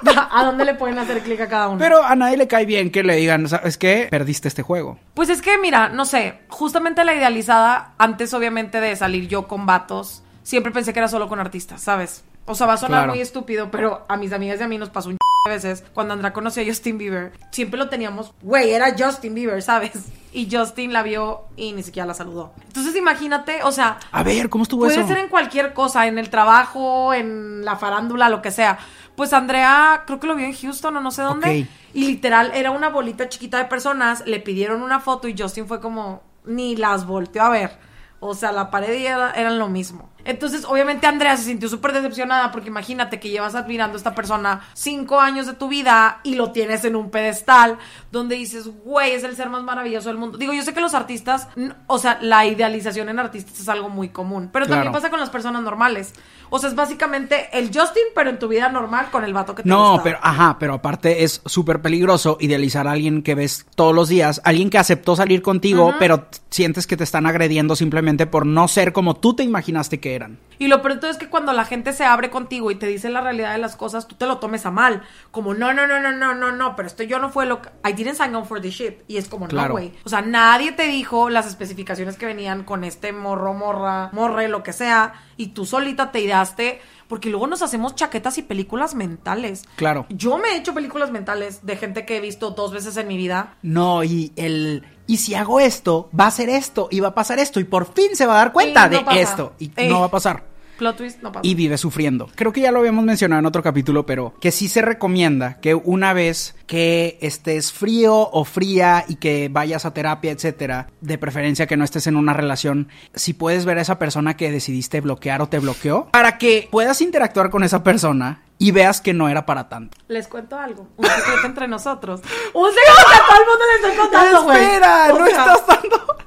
a 0.31 0.44
dónde 0.45 0.65
le 0.65 0.73
pueden 0.75 0.97
hacer 1.00 1.21
clic 1.21 1.39
a 1.41 1.47
cada 1.47 1.69
uno. 1.69 1.79
Pero 1.79 2.03
a 2.03 2.15
nadie 2.15 2.38
le 2.38 2.47
cae 2.47 2.65
bien 2.65 2.91
que 2.91 3.03
le 3.03 3.15
digan, 3.15 3.47
¿sabes 3.47 3.77
qué? 3.77 4.07
Perdiste 4.09 4.47
este 4.47 4.61
juego. 4.63 4.97
Pues 5.13 5.29
es 5.29 5.41
que, 5.41 5.57
mira, 5.57 5.89
no 5.89 6.05
sé, 6.05 6.39
justamente 6.50 7.03
la 7.05 7.13
idealizada, 7.13 7.94
antes 7.97 8.33
obviamente 8.33 8.79
de 8.81 8.95
salir 8.95 9.27
yo 9.27 9.47
con 9.47 9.65
vatos, 9.65 10.23
siempre 10.44 10.71
pensé 10.71 10.94
que 10.94 11.00
era 11.00 11.07
solo 11.07 11.27
con 11.29 11.39
artistas, 11.39 11.81
¿sabes? 11.81 12.23
O 12.45 12.55
sea, 12.55 12.67
va 12.67 12.73
a 12.73 12.77
sonar 12.77 13.00
Claro. 13.01 13.13
muy 13.13 13.21
estúpido, 13.21 13.71
pero 13.71 14.03
a 14.09 14.17
mis 14.17 14.33
amigas 14.33 14.59
y 14.59 14.63
a 14.63 14.67
mí 14.67 14.77
nos 14.77 14.89
pasó 14.89 15.09
un 15.09 15.17
veces 15.50 15.84
cuando 15.94 16.13
Andrea 16.13 16.31
conoció 16.31 16.63
a 16.63 16.66
Justin 16.66 16.98
Bieber. 16.98 17.34
Siempre 17.51 17.78
lo 17.78 17.90
teníamos, 17.90 18.34
güey, 18.42 18.72
era 18.72 18.95
Justin 18.98 19.36
Bieber, 19.36 19.62
¿sabes? 19.62 19.92
Y 20.31 20.48
Justin 20.50 20.94
la 20.94 21.04
vio 21.04 21.44
y 21.57 21.74
ni 21.74 21.84
siquiera 21.84 22.06
la 22.07 22.13
saludó. 22.13 22.54
Entonces 22.66 22.95
imagínate, 22.95 23.62
o 23.63 23.72
sea, 23.74 24.00
A 24.13 24.24
ver, 24.24 24.50
¿cómo 24.50 24.63
estuvo 24.63 24.86
Puede 24.86 25.00
eso? 25.00 25.07
ser 25.07 25.18
en 25.18 25.28
cualquier 25.28 25.74
cosa, 25.74 26.07
en 26.07 26.18
el 26.18 26.30
trabajo, 26.30 27.13
en 27.13 27.66
la 27.66 27.75
farándula, 27.75 28.30
lo 28.30 28.42
que 28.42 28.51
sea. 28.51 28.80
Pues 29.18 29.34
Andrea, 29.34 30.04
creo 30.07 30.18
que 30.22 30.28
lo 30.28 30.36
vio 30.36 30.45
en 30.45 30.54
Houston 30.56 30.95
o 30.95 31.01
no 31.01 31.12
sé 31.12 31.24
dónde. 31.24 31.63
Ok. 31.63 31.68
Y 31.94 32.07
literal, 32.07 32.51
era 32.56 32.72
una 32.72 32.88
bolita 32.88 33.28
chiquita 33.28 33.57
de 33.57 33.66
personas, 33.66 34.24
le 34.25 34.40
pidieron 34.40 34.81
una 34.81 35.01
foto 35.01 35.28
y 35.28 35.36
Justin 35.38 35.68
fue 35.68 35.81
como, 35.81 36.24
ni 36.45 36.78
las 36.78 37.06
volteó 37.06 37.44
a 37.44 37.50
ver. 37.50 37.78
O 38.22 38.34
sea, 38.34 38.54
la 38.54 38.72
pared 38.72 38.98
y 38.98 39.06
era- 39.06 39.31
eran 39.34 39.60
lo 39.60 39.68
mismo. 39.68 40.10
Entonces, 40.25 40.65
obviamente, 40.65 41.05
Andrea 41.07 41.35
se 41.37 41.43
sintió 41.43 41.67
súper 41.69 41.91
decepcionada 41.93 42.51
porque 42.51 42.69
imagínate 42.69 43.19
que 43.19 43.29
llevas 43.29 43.55
admirando 43.55 43.95
a 43.95 43.97
esta 43.97 44.15
persona 44.15 44.61
cinco 44.73 45.19
años 45.19 45.47
de 45.47 45.53
tu 45.53 45.67
vida 45.67 46.19
y 46.23 46.35
lo 46.35 46.51
tienes 46.51 46.85
en 46.85 46.95
un 46.95 47.09
pedestal 47.09 47.77
donde 48.11 48.35
dices, 48.35 48.67
güey, 48.85 49.11
es 49.11 49.23
el 49.23 49.35
ser 49.35 49.49
más 49.49 49.63
maravilloso 49.63 50.09
del 50.09 50.17
mundo. 50.17 50.37
Digo, 50.37 50.53
yo 50.53 50.61
sé 50.63 50.73
que 50.73 50.81
los 50.81 50.93
artistas, 50.93 51.47
o 51.87 51.97
sea, 51.97 52.19
la 52.21 52.45
idealización 52.45 53.09
en 53.09 53.19
artistas 53.19 53.59
es 53.59 53.69
algo 53.69 53.89
muy 53.89 54.09
común, 54.09 54.49
pero 54.53 54.67
también 54.67 54.91
pasa 54.91 55.09
con 55.09 55.19
las 55.19 55.29
personas 55.29 55.61
normales. 55.63 56.13
O 56.49 56.59
sea, 56.59 56.69
es 56.69 56.75
básicamente 56.75 57.49
el 57.51 57.67
Justin, 57.73 58.03
pero 58.13 58.29
en 58.29 58.37
tu 58.37 58.47
vida 58.47 58.69
normal 58.69 59.07
con 59.11 59.23
el 59.23 59.33
vato 59.33 59.55
que 59.55 59.63
te 59.63 59.69
No, 59.69 59.93
gusta. 59.93 60.03
pero 60.03 60.19
ajá, 60.21 60.57
pero 60.59 60.75
aparte 60.75 61.23
es 61.23 61.41
súper 61.45 61.81
peligroso 61.81 62.37
idealizar 62.39 62.87
a 62.87 62.91
alguien 62.91 63.23
que 63.23 63.33
ves 63.33 63.65
todos 63.75 63.95
los 63.95 64.07
días, 64.07 64.39
alguien 64.43 64.69
que 64.69 64.77
aceptó 64.77 65.15
salir 65.15 65.41
contigo, 65.41 65.95
pero 65.97 66.27
sientes 66.51 66.85
que 66.85 66.95
te 66.95 67.03
están 67.03 67.25
agrediendo 67.25 67.75
simplemente 67.75 68.27
por 68.27 68.45
no 68.45 68.67
ser 68.67 68.93
como 68.93 69.15
tú 69.15 69.35
te 69.35 69.41
imaginaste 69.41 69.99
que 69.99 70.12
eran. 70.15 70.39
Y 70.60 70.68
lo 70.68 70.81
peor 70.81 70.94
de 70.94 71.00
todo 71.01 71.12
es 71.12 71.18
que 71.18 71.30
cuando 71.30 71.51
la 71.51 71.65
gente 71.65 71.94
se 71.94 72.06
abre 72.06 72.30
contigo 72.30 72.71
y 72.71 72.75
te 72.75 72.86
dice 72.88 73.10
la 73.10 73.21
realidad 73.21 73.51
de 73.54 73.57
las 73.57 73.75
cosas, 73.75 74.07
tú 74.07 74.15
te 74.15 74.27
lo 74.27 74.38
tomes 74.38 74.65
a 74.65 74.71
mal. 74.71 75.01
Como, 75.31 75.54
no, 75.54 75.74
no, 75.74 75.88
no, 75.88 76.00
no, 76.00 76.12
no, 76.12 76.36
no, 76.36 76.51
no, 76.51 76.75
pero 76.75 76.88
esto 76.88 77.04
yo 77.04 77.19
no 77.19 77.30
fue 77.31 77.45
lo 77.45 77.62
que... 77.62 77.69
I 77.88 77.94
didn't 77.94 78.15
sign 78.15 78.33
on 78.36 78.45
for 78.45 78.62
this 78.62 78.75
shit. 78.75 79.01
Y 79.07 79.18
es 79.18 79.27
como, 79.27 79.45
no, 79.45 79.49
Claro. 79.49 79.73
güey. 79.73 79.92
O 80.06 80.09
sea, 80.09 80.21
nadie 80.21 80.71
te 80.71 80.87
dijo 80.87 81.30
las 81.30 81.47
especificaciones 81.47 82.18
que 82.18 82.26
venían 82.28 82.64
con 82.64 82.83
este 82.83 83.11
morro, 83.11 83.54
morra, 83.54 84.09
morre, 84.14 84.47
lo 84.47 84.64
que 84.64 84.73
sea. 84.73 85.14
Y 85.37 85.47
tú 85.47 85.66
solita 85.66 86.11
te 86.11 86.21
ideaste... 86.21 86.81
Porque 87.06 87.30
luego 87.30 87.45
nos 87.45 87.61
hacemos 87.61 87.94
chaquetas 87.94 88.40
y 88.40 88.42
películas 88.44 88.95
mentales. 88.95 89.66
Claro. 89.76 90.07
Yo 90.09 90.40
me 90.40 90.47
he 90.47 90.57
hecho 90.57 90.73
películas 90.73 91.11
mentales 91.11 91.64
de 91.64 91.76
gente 91.76 92.06
que 92.07 92.18
he 92.18 92.21
visto 92.21 92.52
dos 92.52 92.71
veces 92.71 92.97
en 92.97 93.07
mi 93.07 93.18
vida. 93.18 93.56
No, 93.61 94.04
y 94.04 94.31
el 94.35 94.83
y 95.07 95.18
si 95.18 95.36
hago 95.36 95.60
esto, 95.60 96.10
va 96.18 96.28
a 96.28 96.31
ser 96.31 96.50
esto 96.50 96.88
y 96.92 97.00
va 97.00 97.10
a 97.10 97.16
pasar 97.16 97.40
esto 97.40 97.60
y 97.60 97.64
por 97.66 97.94
fin 97.94 98.16
se 98.16 98.26
va 98.26 98.36
a 98.36 98.38
dar 98.38 98.54
cuenta 98.54 98.88
no 98.88 98.98
de 98.98 99.04
pasa. 99.04 99.19
esto 99.19 99.54
y 99.60 99.72
no 99.90 100.00
va 100.02 100.06
a 100.07 100.12
pasar. 100.12 100.54
Plot 100.78 100.98
twist, 100.98 101.22
no 101.22 101.31
pasa. 101.31 101.48
y 101.48 101.54
vive 101.54 101.78
sufriendo. 101.78 102.30
Creo 102.33 102.52
que 102.52 102.62
ya 102.62 102.72
lo 102.72 102.80
habíamos 102.80 103.06
mencionado 103.06 103.40
en 103.40 103.45
otro 103.45 103.62
capítulo, 103.62 104.07
pero 104.07 104.33
que 104.40 104.52
sí 104.52 104.68
se 104.68 104.81
recomienda 104.81 105.60
que 105.62 105.76
una 105.76 106.14
vez 106.14 106.56
que 106.66 107.19
estés 107.22 107.72
frío 107.72 108.16
o 108.31 108.44
fría 108.44 109.06
y 109.07 109.18
que 109.18 109.50
vayas 109.52 109.86
a 109.86 109.94
terapia, 109.94 110.31
etcétera, 110.31 110.88
de 111.00 111.19
preferencia 111.19 111.68
que 111.68 111.78
no 111.78 111.83
estés 111.83 112.07
en 112.07 112.16
una 112.16 112.33
relación, 112.33 112.88
si 113.14 113.33
puedes 113.33 113.66
ver 113.66 113.78
a 113.78 113.81
esa 113.81 114.00
persona 114.00 114.36
que 114.36 114.52
decidiste 114.52 115.00
bloquear 115.00 115.44
o 115.44 115.48
te 115.48 115.60
bloqueó, 115.60 116.07
para 116.12 116.40
que 116.40 116.68
puedas 116.72 117.02
interactuar 117.02 117.52
con 117.52 117.64
esa 117.64 117.83
persona 117.83 118.42
y 118.57 118.72
veas 118.72 119.02
que 119.02 119.14
no 119.14 119.30
era 119.30 119.45
para 119.45 119.69
tanto. 119.69 119.98
Les 120.07 120.28
cuento 120.28 120.57
algo. 120.57 120.88
Un 120.98 121.06
secreto 121.06 121.45
entre 121.45 121.68
nosotros. 121.68 122.22
Un 122.54 122.69
secreto 122.69 123.10
que 123.10 123.16
a 123.16 123.26
todo 123.26 123.40
el 123.40 123.48
mundo 123.48 123.66
le 123.66 123.76
estoy 123.76 123.98
contando, 123.98 124.44
güey. 124.44 124.64
Espera, 124.64 125.07
no 125.10 125.26
sea, 125.26 125.28
estás 125.28 125.68
dando. 125.68 126.18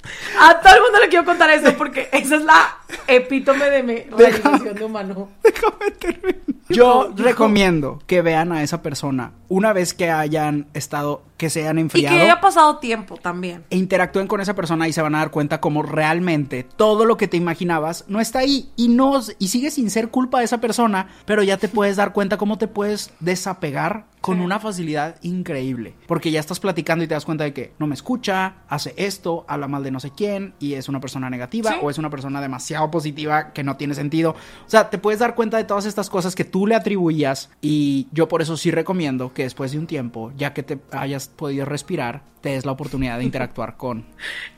A 0.41 0.61
todo 0.61 0.75
el 0.75 0.83
mundo 0.83 0.99
le 1.01 1.09
quiero 1.09 1.25
contar 1.25 1.51
eso 1.51 1.73
porque 1.77 2.09
esa 2.13 2.37
es 2.37 2.45
la 2.45 2.79
epítome 3.07 3.71
de 3.71 3.83
mi 3.83 3.97
realización 4.01 4.75
de 4.75 4.85
humano. 4.85 5.31
Déjame 5.43 5.91
terminar. 5.93 6.41
Yo 6.69 7.13
recomiendo 7.17 8.03
que 8.07 8.23
vean 8.23 8.53
a 8.53 8.63
esa 8.63 8.83
persona 8.83 9.33
una 9.49 9.73
vez 9.73 9.95
que 9.95 10.11
hayan 10.11 10.67
estado, 10.75 11.23
que 11.37 11.51
se 11.51 11.61
hayan 11.61 11.79
Y 11.79 11.83
enfriado. 11.83 12.17
que 12.17 12.23
haya 12.23 12.41
pasado 12.41 12.79
tiempo 12.79 13.17
también. 13.17 13.65
e 13.71 13.77
interactúen 13.77 14.27
con 14.27 14.41
esa 14.41 14.55
persona 14.55 14.89
y 14.89 14.93
se 14.93 15.03
van 15.03 15.15
a 15.15 15.19
dar 15.19 15.31
cuenta 15.31 15.61
como 15.61 15.83
realmente 15.83 16.63
todo 16.77 17.05
lo 17.05 17.17
que 17.17 17.29
te 17.29 17.37
imaginabas 17.37 18.05
no 18.09 18.21
está 18.21 18.41
ahí 18.41 18.71
y 18.77 18.89
no 18.89 19.21
y 19.39 19.49
sigue 19.49 19.71
sin 19.71 19.91
ser 19.91 20.09
culpa 20.09 20.39
de 20.39 20.45
esa 20.47 20.59
persona, 20.59 21.09
pero 21.25 21.43
ya 21.43 21.57
te 21.59 21.69
puedes 21.69 21.97
dar 21.97 22.13
cuenta 22.13 22.37
cómo 22.39 22.59
te 22.59 22.69
puedes 22.69 23.11
desapegar 23.21 24.05
con 24.27 24.41
una 24.41 24.61
facilidad 24.61 25.17
increíble. 25.23 25.95
Porque 26.07 26.31
ya 26.31 26.41
estás 26.41 26.61
platicando 26.61 27.05
y 27.05 27.09
te 27.09 27.15
das 27.15 27.25
cuenta 27.25 27.45
de 27.45 27.53
que 27.53 27.73
no 27.79 27.87
me 27.87 27.95
escucha, 27.95 28.55
hace 28.69 28.93
esto, 28.97 29.45
habla 29.49 29.69
mal 29.69 29.83
de 29.83 29.91
no 29.91 30.01
sé 30.01 30.11
quién 30.15 30.55
y 30.59 30.75
es 30.75 30.89
una 30.89 31.01
persona 31.01 31.31
negativa 31.31 31.71
Sí. 31.73 31.77
o 31.83 31.91
es 31.91 31.99
una 31.99 32.11
persona 32.11 32.41
demasiado 32.41 32.91
positiva 32.91 33.53
que 33.53 33.63
no 33.65 33.77
tiene 33.77 33.95
sentido. 33.95 34.31
O 34.33 34.71
sea, 34.71 34.91
te 34.91 34.99
puedes 34.99 35.21
dar 35.21 35.35
cuenta 35.35 35.57
de 35.57 35.65
todas 35.65 35.87
estas 35.87 36.11
cosas 36.11 36.35
que 36.35 36.45
tú 36.45 36.67
le 36.67 36.75
atribuías 36.75 37.51
y 37.61 38.09
yo 38.13 38.29
por 38.29 38.43
eso 38.43 38.57
sí 38.57 38.71
recomiendo 38.71 39.33
que 39.33 39.45
después 39.45 39.73
de 39.73 39.79
un 39.79 39.87
tiempo, 39.87 40.33
ya 40.37 40.53
que 40.53 40.63
te 40.63 40.79
hayas 40.93 41.29
podido 41.29 41.65
respirar, 41.65 42.23
te 42.41 42.51
des 42.51 42.65
la 42.67 42.73
oportunidad 42.73 43.19
de 43.19 43.25
interactuar 43.31 43.77
con... 43.77 44.05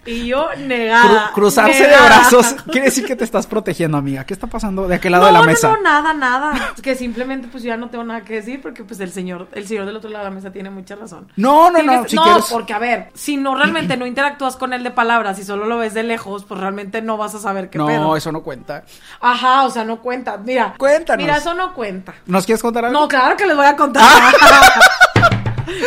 Y 0.04 0.26
yo 0.26 0.48
Cru- 0.50 0.66
negada. 0.66 1.30
cruzarse 1.34 1.82
de 1.86 1.94
brazos 1.96 2.54
quiere 2.70 2.86
decir 2.86 3.04
que 3.04 3.14
te 3.16 3.24
estás 3.24 3.46
protegiendo, 3.46 3.96
amiga. 3.98 4.24
¿Qué 4.24 4.34
está 4.34 4.46
pasando 4.46 4.88
de 4.88 4.94
aquel 4.96 5.12
lado 5.12 5.24
no, 5.24 5.26
de 5.28 5.32
la 5.34 5.40
no, 5.40 5.46
mesa? 5.46 5.68
No, 5.68 5.82
nada, 5.82 6.14
nada. 6.14 6.72
Es 6.76 6.82
que 6.82 6.94
simplemente 6.94 7.48
pues 7.48 7.62
yo 7.62 7.68
ya 7.68 7.76
no 7.76 7.88
tengo 7.90 8.04
nada 8.04 8.22
que 8.24 8.34
decir 8.34 8.60
porque 8.62 8.84
pues 8.84 9.00
el 9.00 9.10
señor, 9.10 9.48
el 9.58 9.66
señor 9.68 9.86
del 9.86 9.96
otro 9.96 10.08
lado 10.10 10.24
de 10.24 10.30
la 10.30 10.34
mesa 10.34 10.50
tiene 10.50 10.70
mucha 10.70 10.96
razón. 10.96 11.30
No, 11.36 11.70
no, 11.70 11.82
no, 11.82 12.08
si 12.08 12.16
no, 12.16 12.22
quieres- 12.24 12.46
porque 12.50 12.72
a 12.72 12.78
ver, 12.78 13.10
si 13.14 13.36
no 13.36 13.54
realmente 13.54 13.96
no 13.96 14.06
interactúas 14.06 14.56
con 14.56 14.72
él 14.72 14.82
de 14.82 14.90
palabras 14.90 15.38
y 15.38 15.44
solo 15.44 15.66
lo 15.66 15.78
ves 15.78 15.94
de 15.94 16.02
lejos, 16.02 16.44
pues 16.44 16.60
realmente 16.60 17.02
no 17.02 17.16
vas 17.16 17.34
a 17.34 17.38
saber 17.38 17.68
qué 17.70 17.78
no, 17.78 17.86
pedo. 17.86 18.16
eso 18.16 18.32
no 18.32 18.42
cuenta. 18.42 18.84
Ajá, 19.20 19.64
o 19.64 19.70
sea, 19.70 19.84
no 19.84 20.00
cuenta. 20.00 20.36
Mira. 20.38 20.74
Cuéntanos. 20.78 21.22
Mira, 21.24 21.36
eso 21.38 21.54
no 21.54 21.74
cuenta. 21.74 22.14
¿Nos 22.26 22.46
quieres 22.46 22.62
contar 22.62 22.84
algo? 22.86 22.98
No, 23.00 23.08
claro 23.08 23.36
que 23.36 23.46
les 23.46 23.56
voy 23.56 23.66
a 23.66 23.76
contar. 23.76 24.04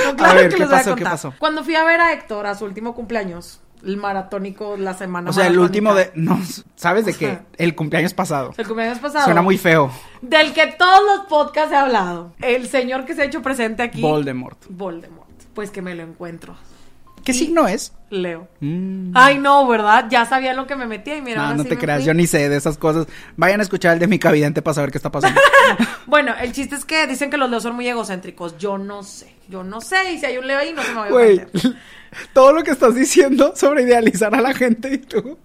No, 0.06 0.16
claro 0.16 0.32
A 0.32 0.36
ver, 0.36 0.50
que 0.50 0.56
¿qué 0.56 0.60
les 0.62 0.70
voy 0.70 0.78
pasó? 0.78 0.92
a 0.92 0.96
¿Qué 0.96 1.02
contar. 1.04 1.14
pasó? 1.14 1.34
Cuando 1.40 1.64
fui 1.64 1.76
a 1.76 1.84
ver 1.84 2.00
a 2.02 2.14
Héctor 2.14 2.46
a 2.46 2.56
su 2.56 2.66
último 2.66 2.94
cumpleaños, 2.94 3.60
el 3.84 3.98
maratónico, 3.98 4.78
la 4.78 4.94
semana 4.94 5.30
O 5.30 5.34
sea, 5.34 5.48
el 5.48 5.60
último 5.60 5.94
de... 5.94 6.12
No, 6.16 6.40
¿sabes 6.76 7.06
de 7.06 7.14
qué? 7.14 7.40
El 7.58 7.76
cumpleaños 7.76 8.14
pasado. 8.14 8.54
El 8.58 8.68
cumpleaños 8.68 9.00
pasado. 9.00 9.26
Suena 9.26 9.42
muy 9.42 9.58
feo. 9.58 9.92
Del 10.22 10.54
que 10.54 10.68
todos 10.68 11.02
los 11.06 11.28
podcasts 11.28 11.72
he 11.72 11.76
hablado. 11.76 12.34
El 12.42 12.68
señor 12.68 13.06
que 13.06 13.16
se 13.16 13.24
ha 13.24 13.26
hecho 13.26 13.42
presente 13.42 13.84
aquí. 13.84 14.02
Voldemort. 14.02 14.66
Voldemort. 14.70 15.30
Pues 15.54 15.72
que 15.72 15.82
me 15.82 15.96
lo 15.96 16.04
encuentro. 16.04 16.56
¿Qué 17.24 17.34
signo 17.34 17.68
es? 17.68 17.94
Leo. 18.12 18.48
Mm. 18.60 19.12
Ay, 19.16 19.38
no, 19.40 19.66
¿verdad? 19.68 20.06
Ya 20.10 20.26
sabía 20.26 20.54
lo 20.54 20.68
que 20.68 20.76
me 20.76 20.86
metía 20.86 21.16
y 21.18 21.22
mira, 21.22 21.48
No, 21.48 21.56
no 21.56 21.64
te 21.66 21.78
creas, 21.78 22.00
fui. 22.00 22.08
yo 22.08 22.14
ni 22.14 22.28
sé 22.28 22.50
de 22.50 22.58
esas 22.58 22.78
cosas. 22.78 23.08
Vayan 23.38 23.62
a 23.62 23.64
escuchar 23.64 23.94
el 23.94 24.00
de 24.00 24.08
mi 24.08 24.20
cavidente 24.20 24.62
para 24.62 24.74
saber 24.76 24.92
qué 24.92 24.98
está 24.98 25.12
pasando. 25.12 25.40
Bueno, 26.08 26.34
el 26.42 26.52
chiste 26.52 26.76
es 26.76 26.84
que 26.84 27.08
dicen 27.08 27.30
que 27.30 27.38
los 27.38 27.50
leos 27.50 27.64
son 27.64 27.74
muy 27.76 27.88
egocéntricos. 27.88 28.58
Yo 28.58 28.78
no 28.78 29.02
sé. 29.02 29.34
Yo 29.48 29.64
no 29.64 29.80
sé. 29.80 30.12
Y 30.14 30.20
si 30.20 30.26
hay 30.26 30.38
un 30.38 30.46
leo 30.46 30.60
ahí, 30.60 30.74
no 30.74 30.82
se 30.84 30.90
me 30.90 30.96
va 31.00 31.06
a 31.06 31.10
Güey, 31.10 31.42
todo 32.34 32.52
lo 32.52 32.64
que 32.64 32.72
estás 32.72 32.96
diciendo 32.96 33.54
sobre 33.56 33.84
idealizar 33.84 34.36
a 34.36 34.42
la 34.42 34.54
gente 34.54 34.94
y 34.94 34.98
tú. 34.98 35.22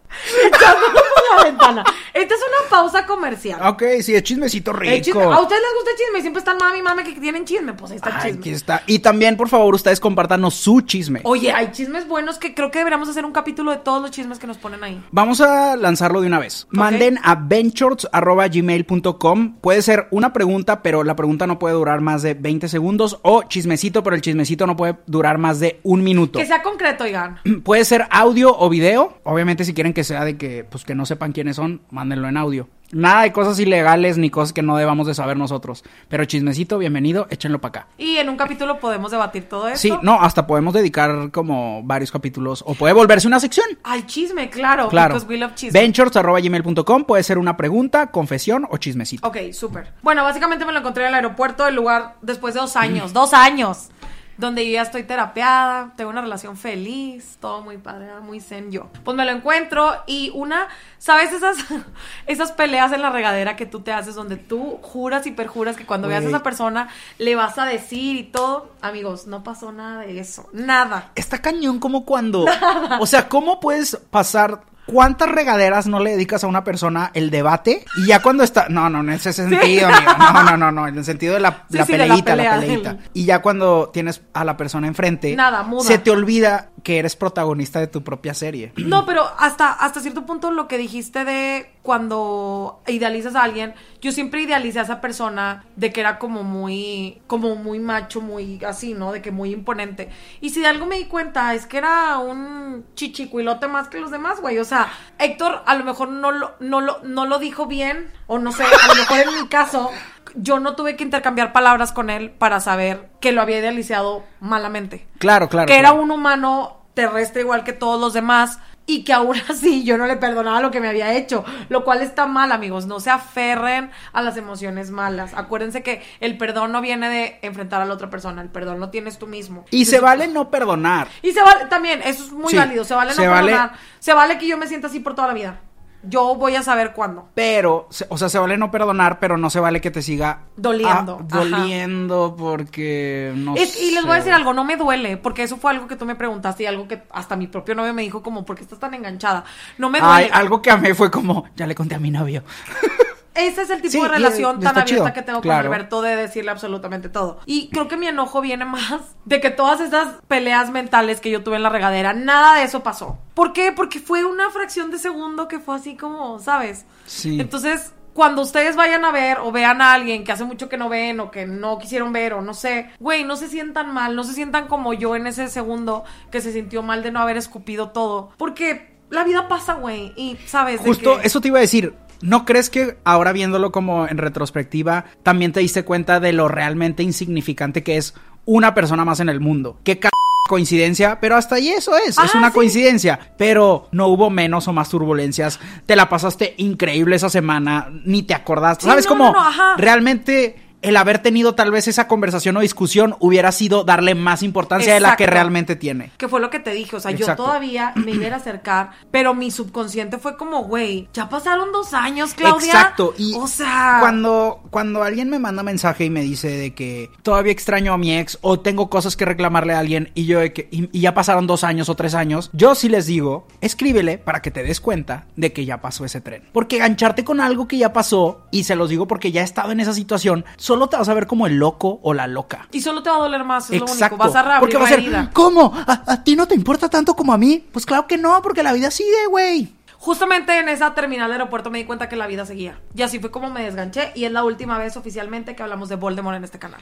Por 0.51 1.39
la 1.39 1.45
ventana. 1.45 1.85
Esta 2.15 2.35
es 2.35 2.41
una 2.41 2.71
pausa 2.71 3.07
comercial. 3.07 3.61
Ok, 3.65 3.83
sí, 4.03 4.15
es 4.15 4.23
chismecito 4.25 4.73
rico. 4.73 4.95
chisme- 4.97 5.23
¿A 5.35 5.41
ustedes 5.41 5.63
les 5.63 5.75
gusta 5.75 5.91
el 5.93 5.97
chisme? 5.99 6.21
Siempre 6.23 6.39
están 6.41 6.57
mami, 6.59 6.83
mami 6.83 7.05
que 7.05 7.21
tienen 7.21 7.45
chisme. 7.45 7.75
Pues 7.75 7.93
ahí 7.93 7.97
está 7.99 8.09
el 8.11 8.15
Ay, 8.17 8.23
chisme. 8.23 8.41
aquí 8.41 8.51
está. 8.51 8.83
Y 8.87 8.99
también, 9.01 9.37
por 9.37 9.49
favor, 9.49 9.73
ustedes 9.75 10.01
compártanos 10.01 10.55
su 10.55 10.81
chisme. 10.81 11.21
Oye, 11.25 11.53
hay 11.53 11.71
chismes 11.71 12.09
buenos 12.09 12.39
que 12.39 12.55
creo 12.57 12.73
que 12.73 12.79
deberíamos 12.79 13.09
hacer 13.09 13.25
un 13.25 13.31
capítulo 13.31 13.71
de 13.71 13.77
todos 13.77 14.03
los 14.03 14.11
chismes 14.11 14.41
que 14.41 14.49
nos 14.49 14.59
ponen 14.59 14.83
ahí. 14.83 15.01
Vamos 15.13 15.41
a 15.41 15.77
lanzarlo 15.77 16.21
de 16.21 16.27
una 16.27 16.41
vez. 16.41 16.67
Manden 16.71 17.21
a 17.23 17.37
ventures.gmail.com. 17.37 19.59
Puede 19.61 19.83
ser 19.83 20.09
una 20.11 20.33
pregunta, 20.33 20.83
pero 20.83 21.05
la 21.05 21.15
pregunta 21.15 21.47
no 21.47 21.61
puede 21.61 21.77
durar 21.77 22.01
más 22.01 22.23
de 22.23 22.35
20 22.35 22.67
segundos. 22.69 23.21
O 23.23 23.45
chismecito, 23.45 24.03
pero 24.03 24.17
el 24.17 24.23
chismecito 24.23 24.67
no 24.67 24.77
puede 24.77 24.97
durar 25.07 25.39
más 25.39 25.61
de 25.61 25.79
un 25.85 26.03
minuto. 26.03 26.41
Que 26.41 26.47
sea 26.47 26.63
concreto, 26.63 27.05
oigan. 27.05 27.39
Puede 27.63 27.85
ser 27.85 28.09
audio 28.11 28.59
o 28.59 28.69
video. 28.69 29.19
Obviamente, 29.25 29.65
si 29.65 29.73
quieren 29.75 29.93
que 29.93 30.03
sea 30.03 30.25
de 30.25 30.39
que, 30.39 30.65
pues, 30.65 30.85
que 30.85 30.95
no 30.95 31.05
sepan 31.05 31.33
quiénes 31.33 31.57
son, 31.57 31.83
mándenlo 31.91 32.27
en 32.29 32.39
audio. 32.39 32.69
Nada 32.93 33.23
de 33.23 33.33
cosas 33.33 33.59
ilegales 33.59 34.17
ni 34.17 34.31
cosas 34.31 34.53
que 34.53 34.63
no 34.63 34.77
debamos 34.77 35.07
de 35.07 35.15
saber 35.15 35.37
nosotros. 35.37 35.83
Pero 36.09 36.25
chismecito, 36.25 36.79
bienvenido, 36.79 37.27
échenlo 37.31 37.61
para 37.61 37.81
acá. 37.81 37.89
Y 37.99 38.17
en 38.17 38.29
un 38.29 38.37
capítulo 38.37 38.79
podemos 38.79 39.11
debatir 39.11 39.49
todo 39.49 39.69
eso. 39.69 39.79
Sí, 39.79 39.93
no, 40.03 40.21
hasta 40.21 40.47
podemos 40.47 40.73
dedicar 40.73 41.31
como 41.33 41.83
varios 41.83 42.13
capítulos. 42.13 42.63
O 42.67 42.75
puede 42.75 42.95
volverse 42.95 43.27
una 43.27 43.41
sección. 43.41 43.67
Al 43.83 44.07
chisme, 44.07 44.51
claro. 44.51 44.89
Claro. 44.89 45.15
Because 45.15 45.29
we 45.29 45.39
love 45.39 45.55
chisme. 45.55 45.79
Ventures.gmail.com 45.81 47.05
puede 47.05 47.23
ser 47.23 47.39
una 47.39 47.57
pregunta, 47.57 48.11
confesión 48.11 48.67
o 48.71 48.77
chismecito. 48.77 49.27
Ok, 49.27 49.53
súper. 49.53 49.93
Bueno, 50.03 50.23
básicamente 50.23 50.65
me 50.65 50.73
lo 50.73 50.79
encontré 50.79 51.05
en 51.05 51.09
el 51.09 51.15
aeropuerto, 51.15 51.67
el 51.67 51.75
lugar 51.75 52.17
después 52.23 52.55
de 52.55 52.61
dos 52.61 52.77
años, 52.77 53.13
dos 53.13 53.35
años, 53.35 53.89
donde 54.37 54.67
yo 54.67 54.73
ya 54.73 54.83
estoy 54.83 55.03
terapeada, 55.03 55.93
tengo 55.97 56.11
una 56.11 56.21
relación 56.21 56.57
feliz, 56.57 57.39
todo 57.41 57.63
muy 57.63 57.79
padre, 57.79 58.09
muy 58.21 58.41
zen 58.41 58.71
yo. 58.71 58.89
Pues 59.05 59.17
me 59.17 59.25
lo 59.25 59.31
encuentro 59.31 59.95
y 60.07 60.31
una, 60.35 60.69
¿sabes 60.99 61.33
esas, 61.33 61.57
esas 62.27 62.53
peleas 62.53 62.93
en 62.93 63.03
la 63.03 63.11
regadera 63.11 63.57
que 63.57 63.67
tú 63.67 63.81
te 63.81 63.93
haces 63.93 64.15
donde 64.15 64.37
tú 64.37 64.79
juras 64.83 65.27
y 65.27 65.31
perjuras 65.31 65.77
que 65.77 65.87
cuando 65.87 66.09
veas 66.09 66.25
a 66.25 66.29
esa 66.29 66.43
persona 66.43 66.89
le 67.19 67.35
vas 67.35 67.59
a 67.59 67.65
decir 67.65 68.17
y 68.17 68.25
todo? 68.25 68.73
Amigos, 68.83 69.27
no 69.27 69.43
pasó 69.43 69.73
nada 69.73 70.03
de 70.03 70.19
eso, 70.19 70.49
nada. 70.53 71.11
Está 71.15 71.41
cañón 71.41 71.79
como 71.79 72.05
cuando... 72.05 72.45
O 73.01 73.07
sea, 73.07 73.29
¿cómo 73.29 73.61
puedes 73.61 73.97
pasar... 74.11 74.61
¿Cuántas 74.87 75.29
regaderas 75.29 75.87
no 75.87 75.99
le 76.01 76.13
dedicas 76.13 76.45
a 76.45 76.47
una 76.47 76.63
persona 76.63 77.11
el 77.15 77.31
debate? 77.31 77.85
Y 77.99 78.07
ya 78.07 78.23
cuando 78.23 78.45
está... 78.45 78.69
No, 78.69 78.89
no, 78.89 79.01
en 79.01 79.11
ese 79.11 79.33
sentido, 79.33 79.89
amigo. 79.89 80.13
No, 80.19 80.43
no, 80.45 80.57
no, 80.57 80.73
no. 80.73 80.89
En 80.89 80.97
el 80.97 81.05
sentido 81.05 81.35
de 81.35 81.41
la, 81.41 81.65
Sí, 81.69 81.77
la 81.77 81.87
sí, 81.87 81.93
de 81.93 81.99
la 81.99 82.05
peleita, 82.05 82.37
la, 82.37 82.61
peleita. 82.61 82.97
Y 83.13 83.25
ya 83.25 83.43
cuando 83.43 83.91
tienes 83.93 84.23
a 84.33 84.45
la 84.45 84.57
persona 84.57 84.87
enfrente... 84.87 85.35
Nada, 85.35 85.65
muda. 85.65 85.85
Se 85.85 85.99
te 85.99 86.11
olvida 86.11 86.71
que 86.87 87.01
eres 87.01 87.17
protagonista 87.17 87.81
de 87.81 87.89
tu 87.89 88.05
propia 88.05 88.33
serie. 88.33 88.73
No, 88.87 89.05
pero 89.05 89.25
hasta, 89.39 89.73
hasta 89.73 90.01
cierto 90.01 90.25
punto 90.25 90.53
lo 90.53 90.69
que 90.69 90.79
dijiste 90.79 91.25
de 91.25 91.73
cuando 91.83 92.81
idealizas 92.87 93.35
a 93.35 93.43
alguien, 93.43 93.75
yo 94.01 94.13
siempre 94.13 94.43
idealicé 94.43 94.79
a 94.79 94.83
esa 94.83 95.01
persona 95.01 95.65
de 95.75 95.93
que 95.93 96.01
era 96.01 96.21
como 96.21 96.45
muy, 96.45 97.21
como 97.27 97.57
muy 97.57 97.81
macho, 97.81 98.21
muy 98.21 98.65
así, 98.65 98.95
¿no? 98.95 99.11
De 99.11 99.21
que 99.21 99.33
muy 99.33 99.51
imponente. 99.53 100.11
Y 100.41 100.51
si 100.51 100.61
de 100.61 100.69
algo 100.69 100.87
me 100.87 100.97
di 100.97 101.07
cuenta 101.07 101.55
es 101.55 101.67
que 101.67 101.79
era 101.79 102.19
un 102.19 102.85
chichicuilote 102.95 103.67
más 103.67 103.89
que 103.89 103.99
los 103.99 104.13
demás, 104.13 104.41
güey. 104.41 104.59
O 104.59 104.65
sea, 104.65 104.93
Héctor 105.19 105.63
a 105.67 105.75
lo 105.75 105.85
mejor 105.85 106.09
no 106.09 106.31
lo, 106.31 106.55
no 106.61 106.81
lo, 106.81 107.03
no 107.03 107.27
lo 107.27 107.41
dijo 107.41 107.67
bien, 107.67 108.13
o 108.29 108.39
no 108.39 108.53
sé, 108.53 108.63
a 108.63 108.87
lo 108.87 108.95
mejor 108.95 109.19
en 109.19 109.43
mi 109.43 109.49
caso, 109.49 109.91
yo 110.37 110.59
no 110.61 110.77
tuve 110.77 110.97
que 110.97 111.05
intercambiar 111.05 111.53
palabras 111.53 111.93
con 111.93 112.11
él 112.11 112.31
para 112.31 112.61
saber 112.61 113.09
que 113.21 113.33
lo 113.33 113.43
había 113.43 113.59
idealizado 113.59 114.25
malamente 114.41 115.07
Claro, 115.19 115.49
claro. 115.49 115.67
que 115.67 115.79
era 115.79 115.93
un 115.93 116.11
humano 116.11 116.77
terrestre 116.95 117.43
igual 117.43 117.63
que 117.65 117.73
todos 117.73 118.01
los 118.01 118.13
demás 118.15 118.59
y 118.89 119.03
que 119.03 119.13
aún 119.13 119.37
así 119.51 119.83
yo 119.85 119.99
no 119.99 120.07
le 120.07 120.17
perdonaba 120.17 120.61
lo 120.61 120.71
que 120.71 120.81
me 120.81 120.89
había 120.89 121.13
hecho, 121.15 121.45
lo 121.69 121.85
cual 121.85 122.03
está 122.03 122.27
mal, 122.27 122.53
amigos, 122.53 122.87
no 122.87 123.01
se 123.01 123.11
aferren 123.11 123.91
a 124.13 124.23
las 124.23 124.37
emociones 124.37 124.91
malas. 124.93 125.35
Acuérdense 125.35 125.83
que 125.83 126.03
el 126.21 126.39
perdón 126.39 126.71
no 126.73 126.81
viene 126.81 127.09
de 127.09 127.39
enfrentar 127.43 127.83
a 127.83 127.85
la 127.85 127.95
otra 127.95 128.11
persona, 128.11 128.41
el 128.43 128.49
perdón 128.49 128.79
lo 128.79 128.91
tienes 128.91 129.19
tú 129.19 129.27
mismo. 129.27 129.65
Y 129.73 129.87
se 129.87 129.99
vale 130.01 130.29
no 130.29 130.51
perdonar. 130.51 131.09
Y 131.23 131.33
se 131.33 131.43
vale 131.43 131.65
también, 131.67 132.01
eso 132.05 132.25
es 132.25 132.33
muy 132.33 132.51
Sí, 132.51 132.57
válido, 132.57 132.85
se 132.85 132.95
vale 132.95 133.11
no 133.11 133.17
se 133.17 133.27
vale- 133.27 133.51
perdonar. 133.53 133.73
Se 133.99 134.15
vale 134.15 134.39
que 134.39 134.47
yo 134.47 134.57
me 134.57 134.69
sienta 134.69 134.87
así 134.87 135.01
por 135.01 135.17
toda 135.17 135.27
la 135.29 135.35
vida. 135.35 135.61
Yo 136.09 136.35
voy 136.35 136.57
a 136.57 136.63
saber 136.63 136.93
cuándo. 136.93 137.29
Pero, 137.35 137.89
o 138.09 138.19
sea, 138.19 138.29
se 138.29 138.39
vale 138.39 138.57
no 138.57 138.71
perdonar, 138.71 139.19
pero 139.19 139.37
no 139.37 139.51
se 139.51 139.61
vale 139.61 139.81
que 139.81 139.91
te 139.91 140.03
siga 140.03 140.41
Doliendo, 140.57 141.19
ah, 141.21 141.27
ajá. 141.29 141.41
doliendo 141.41 142.35
porque 142.39 143.33
no 143.37 143.55
Es- 143.57 143.81
y 143.81 143.91
les 143.93 144.03
voy 144.05 144.13
a 144.13 144.15
sé. 144.15 144.19
decir 144.21 144.33
algo, 144.33 144.53
no 144.55 144.65
me 144.65 144.77
duele, 144.77 145.17
porque 145.17 145.43
eso 145.43 145.57
fue 145.57 145.71
algo 145.73 145.87
que 145.87 145.97
tú 145.97 146.05
me 146.07 146.15
preguntaste 146.15 146.63
y 146.63 146.67
algo 146.67 146.87
que 146.89 147.03
hasta 147.11 147.37
mi 147.37 147.47
propio 147.47 147.75
novio 147.75 147.93
me 147.95 148.03
dijo 148.03 148.23
como, 148.23 148.45
¿por 148.45 148.57
qué 148.57 148.63
estás 148.63 148.79
tan 148.79 148.95
enganchada? 148.95 149.45
No 149.79 149.91
me 149.91 150.01
duele. 150.01 150.15
Ay, 150.15 150.31
algo 150.33 150.63
que 150.63 150.71
amé 150.71 150.95
fue 150.95 151.11
como, 151.11 151.45
ya 151.57 151.67
le 151.67 151.75
conté 151.75 151.95
a 151.95 151.99
mi 151.99 152.11
novio. 152.11 152.43
Ese 153.37 153.63
es 153.63 153.71
el 153.71 153.81
tipo 153.83 153.93
Sí, 153.93 154.01
de 154.01 154.09
relación 154.09 154.61
tan 154.61 154.69
abierta 154.79 154.85
chido, 154.87 155.13
que 155.13 155.23
tengo 155.23 155.41
claro. 155.41 155.65
con 155.69 155.75
Alberto 155.75 156.03
de 156.03 156.17
decirle 156.17 156.51
absolutamente 156.51 157.09
todo. 157.09 157.41
Y 157.47 157.69
creo 157.71 157.89
que 157.89 157.97
mi 157.97 158.07
enojo 158.09 158.41
viene 158.41 158.65
más 158.65 159.01
de 159.25 159.41
que 159.41 159.51
todas 159.51 159.81
estas 159.81 160.09
peleas 160.29 160.71
mentales 160.71 161.21
que 161.21 161.31
yo 161.31 161.43
tuve 161.43 161.57
en 161.57 161.63
la 161.63 161.69
regadera, 161.69 162.13
nada 162.13 162.55
de 162.57 162.65
eso 162.65 162.83
pasó. 162.83 163.19
¿Por 163.35 163.53
qué? 163.53 163.73
Porque 163.73 164.01
fue 164.01 164.25
una 164.25 164.51
fracción 164.51 164.91
de 164.91 164.99
segundo 164.99 165.49
que 165.49 165.59
fue 165.59 165.77
así 165.77 165.97
como, 165.97 166.39
¿sabes? 166.39 166.87
Sí. 167.05 167.39
Entonces, 167.41 167.93
cuando 168.15 168.41
ustedes 168.41 168.77
vayan 168.77 169.05
a 169.05 169.11
ver 169.13 169.39
o 169.41 169.53
vean 169.53 169.83
a 169.83 169.93
alguien 169.93 170.25
que 170.25 170.33
hace 170.33 170.45
mucho 170.45 170.71
que 170.71 170.79
no 170.79 170.89
ven 170.89 171.21
o 171.21 171.31
que 171.31 171.45
no 171.45 171.79
quisieron 171.79 172.13
ver 172.15 172.33
o 172.33 172.41
no 172.41 172.55
sé, 172.55 172.91
güey, 172.99 173.25
no 173.25 173.37
se 173.37 173.49
sientan 173.49 173.93
mal, 173.93 174.17
no 174.17 174.25
se 174.25 174.33
sientan 174.33 174.69
como 174.69 174.95
yo 174.95 175.15
en 175.17 175.27
ese 175.27 175.49
segundo 175.49 176.03
que 176.31 176.41
se 176.41 176.51
sintió 176.53 176.83
mal 176.83 177.03
de 177.03 177.11
no 177.11 177.21
haber 177.21 177.37
escupido 177.37 177.91
todo. 177.91 178.31
Porque 178.39 178.97
la 179.11 179.23
vida 179.23 179.49
pasa, 179.49 179.75
güey, 179.75 180.15
y 180.17 180.39
sabes. 180.47 180.81
De 180.83 180.89
Justo 180.89 181.21
que- 181.21 181.27
eso 181.27 181.41
te 181.43 181.49
iba 181.49 181.59
a 181.59 181.61
decir. 181.61 181.95
¿No 182.23 182.45
crees 182.45 182.71
que 182.71 182.97
ahora 183.05 183.33
viéndolo 183.33 183.73
como 183.73 184.07
en 184.09 184.19
retrospectiva, 184.19 185.05
también 185.23 185.53
te 185.53 185.61
diste 185.61 185.85
cuenta 185.85 186.21
de 186.21 186.33
lo 186.33 186.49
realmente 186.49 187.03
insignificante 187.03 187.83
que 187.83 187.97
es 187.97 188.15
una 188.45 188.75
persona 188.75 189.05
más 189.05 189.21
en 189.21 189.29
el 189.29 189.41
mundo? 189.41 189.79
Qué 189.85 189.95
c 190.03 190.09
coincidencia, 190.49 191.19
pero 191.21 191.35
hasta 191.37 191.57
ahí 191.57 191.71
eso 191.71 191.97
es, 191.97 192.11
es 192.11 192.19
Ah, 192.19 192.31
una 192.39 192.49
sí. 192.51 192.55
coincidencia, 192.55 193.19
pero 193.37 193.89
no 193.91 194.07
hubo 194.07 194.31
menos 194.31 194.69
o 194.69 194.73
más 194.73 194.89
turbulencias, 194.89 195.59
te 195.87 195.97
la 195.97 196.09
pasaste 196.09 196.55
increíble 196.59 197.17
esa 197.17 197.29
semana, 197.29 197.89
ni 198.05 198.23
te 198.23 198.33
acordaste, 198.33 198.85
Sí, 198.85 198.89
¿sabes 198.91 199.07
no, 199.07 199.09
cómo 199.11 199.25
no, 199.25 199.33
no, 199.33 199.41
ajá. 199.41 199.75
realmente 199.77 200.55
el 200.87 200.97
haber 200.97 201.19
tenido 201.19 201.57
tal 201.57 201.73
vez 201.73 201.89
esa 201.89 202.07
conversación 202.07 202.57
o 202.57 202.61
discusión 202.61 203.17
hubiera 203.19 203.51
sido 203.51 203.83
darle 203.83 204.15
más 204.15 204.45
importancia 204.45 204.95
de 204.95 205.01
la 205.01 205.17
que 205.17 205.25
Exacto. 205.25 205.35
realmente 205.35 205.75
tiene. 205.75 206.13
Que 206.17 206.29
fue 206.29 206.41
lo 206.41 206.49
que 206.49 206.61
te 206.61 206.71
dije, 206.71 206.95
o 206.95 207.01
sea, 207.01 207.11
yo 207.11 207.25
Exacto. 207.25 207.43
todavía 207.43 207.93
me 207.97 208.13
iba 208.13 208.29
a 208.29 208.37
acercar, 208.37 208.91
pero 209.11 209.35
mi 209.35 209.51
subconsciente 209.51 210.19
fue 210.19 210.37
como, 210.37 210.63
güey, 210.63 211.09
ya 211.13 211.29
pasaron 211.29 211.73
dos 211.73 211.93
años, 211.93 212.35
Claudia. 212.35 212.67
Exacto. 212.67 213.15
Y 213.19 213.35
o 213.35 213.49
sea, 213.49 213.97
cuando, 213.99 214.61
cuando 214.71 215.03
alguien 215.03 215.29
me 215.29 215.41
manda 215.41 215.65
mensaje 215.65 216.05
y 216.05 216.11
me 216.11 216.21
dice 216.21 216.51
de 216.51 216.73
que 216.73 217.11
todavía 217.23 217.51
extraño 217.51 217.93
a 217.93 217.99
mi 217.99 218.17
ex 218.17 218.39
o 218.43 218.61
tengo 218.61 218.89
cosas 218.89 219.17
que 219.17 219.25
reclamarle 219.25 219.75
a 219.75 219.81
alguien 219.81 220.13
y 220.15 220.27
yo 220.27 220.39
de 220.39 220.53
que, 220.53 220.69
y, 220.71 220.89
y 220.97 221.01
ya 221.01 221.15
pasaron 221.15 221.49
dos 221.49 221.65
años 221.65 221.89
o 221.89 221.97
tres 221.97 222.15
años, 222.15 222.49
yo 222.53 222.77
sí 222.77 222.89
les 222.89 223.07
digo, 223.07 223.49
escríbele 223.61 224.19
para 224.19 224.41
que 224.41 224.53
te 224.53 224.63
des 224.63 224.81
cuenta 224.81 225.27
de 225.35 225.53
que 225.53 225.65
ya 225.65 225.81
pasó 225.81 226.05
ese 226.05 226.21
tren. 226.21 226.49
Porque 226.53 226.79
gancharte 226.79 227.25
con 227.25 227.41
algo 227.41 227.67
que 227.67 227.77
ya 227.77 227.93
pasó, 227.93 228.47
y 228.53 228.63
se 228.63 228.77
los 228.77 228.89
digo 228.89 229.09
porque 229.09 229.33
ya 229.33 229.41
he 229.41 229.45
estado 229.45 229.73
en 229.73 229.81
esa 229.81 229.93
situación, 229.93 230.45
solo 230.57 230.76
te 230.89 230.97
vas 230.97 231.09
a 231.09 231.15
ver 231.15 231.27
como 231.27 231.47
el 231.47 231.57
loco 231.57 231.99
o 232.03 232.13
la 232.15 232.27
loca. 232.27 232.69
y 232.73 232.81
solo 232.81 233.03
te 233.03 233.11
va 233.11 233.17
a 233.17 233.21
doler 233.21 233.43
más, 233.45 233.71
es 233.71 233.81
Exacto. 233.81 234.17
lo 234.17 234.25
único. 234.25 234.35
Vas 234.39 234.57
a 234.57 234.61
porque 234.61 234.77
va 234.77 234.85
a 234.85 234.89
ser, 234.89 234.99
herida. 235.01 235.31
¿cómo? 235.33 235.73
¿A, 235.75 236.03
a 236.13 236.23
ti 236.23 236.37
no 236.37 236.47
te 236.47 236.55
importa 236.55 236.89
tanto 236.89 237.15
como 237.15 237.33
a 237.33 237.39
mí? 237.39 237.65
Pues 237.73 237.87
claro 237.87 238.07
que 238.07 238.19
no, 238.19 238.41
porque 238.43 238.63
la 238.63 238.73
vida 238.73 238.91
sigue, 238.91 239.27
güey. 239.31 239.73
Justamente 239.99 240.57
en 240.59 240.69
esa 240.69 240.95
terminal 240.95 241.27
de 241.29 241.33
aeropuerto 241.35 241.71
me 241.71 241.79
di 241.79 241.85
cuenta 241.85 242.09
que 242.09 242.15
la 242.17 242.27
vida 242.29 242.47
seguía. 242.47 242.79
Y 242.95 243.03
así 243.03 243.19
fue 243.19 243.31
como 243.33 243.51
me 243.51 243.65
desganché. 243.65 244.13
Y 244.15 244.25
es 244.25 244.31
la 244.31 244.45
última 244.45 244.79
vez 244.79 244.97
oficialmente 244.97 245.57
que 245.57 245.63
hablamos 245.65 245.89
de 245.89 245.97
Voldemort 245.97 246.37
en 246.37 246.45
este 246.45 246.59
canal. 246.61 246.81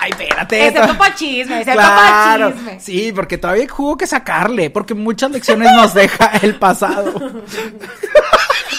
Ay, 0.00 0.10
espérate. 0.12 0.68
Excepto 0.68 0.96
pa' 0.98 1.14
chisme, 1.14 1.58
excepto 1.58 1.80
Claro, 1.82 2.50
pa' 2.50 2.56
chisme. 2.56 2.80
sí, 2.80 3.12
porque 3.12 3.36
todavía 3.36 3.68
jugo 3.68 3.98
que 3.98 4.06
sacarle, 4.06 4.70
porque 4.70 4.94
muchas 4.94 5.30
lecciones 5.30 5.70
nos 5.74 5.92
deja 5.92 6.30
el 6.42 6.54
pasado. 6.58 7.12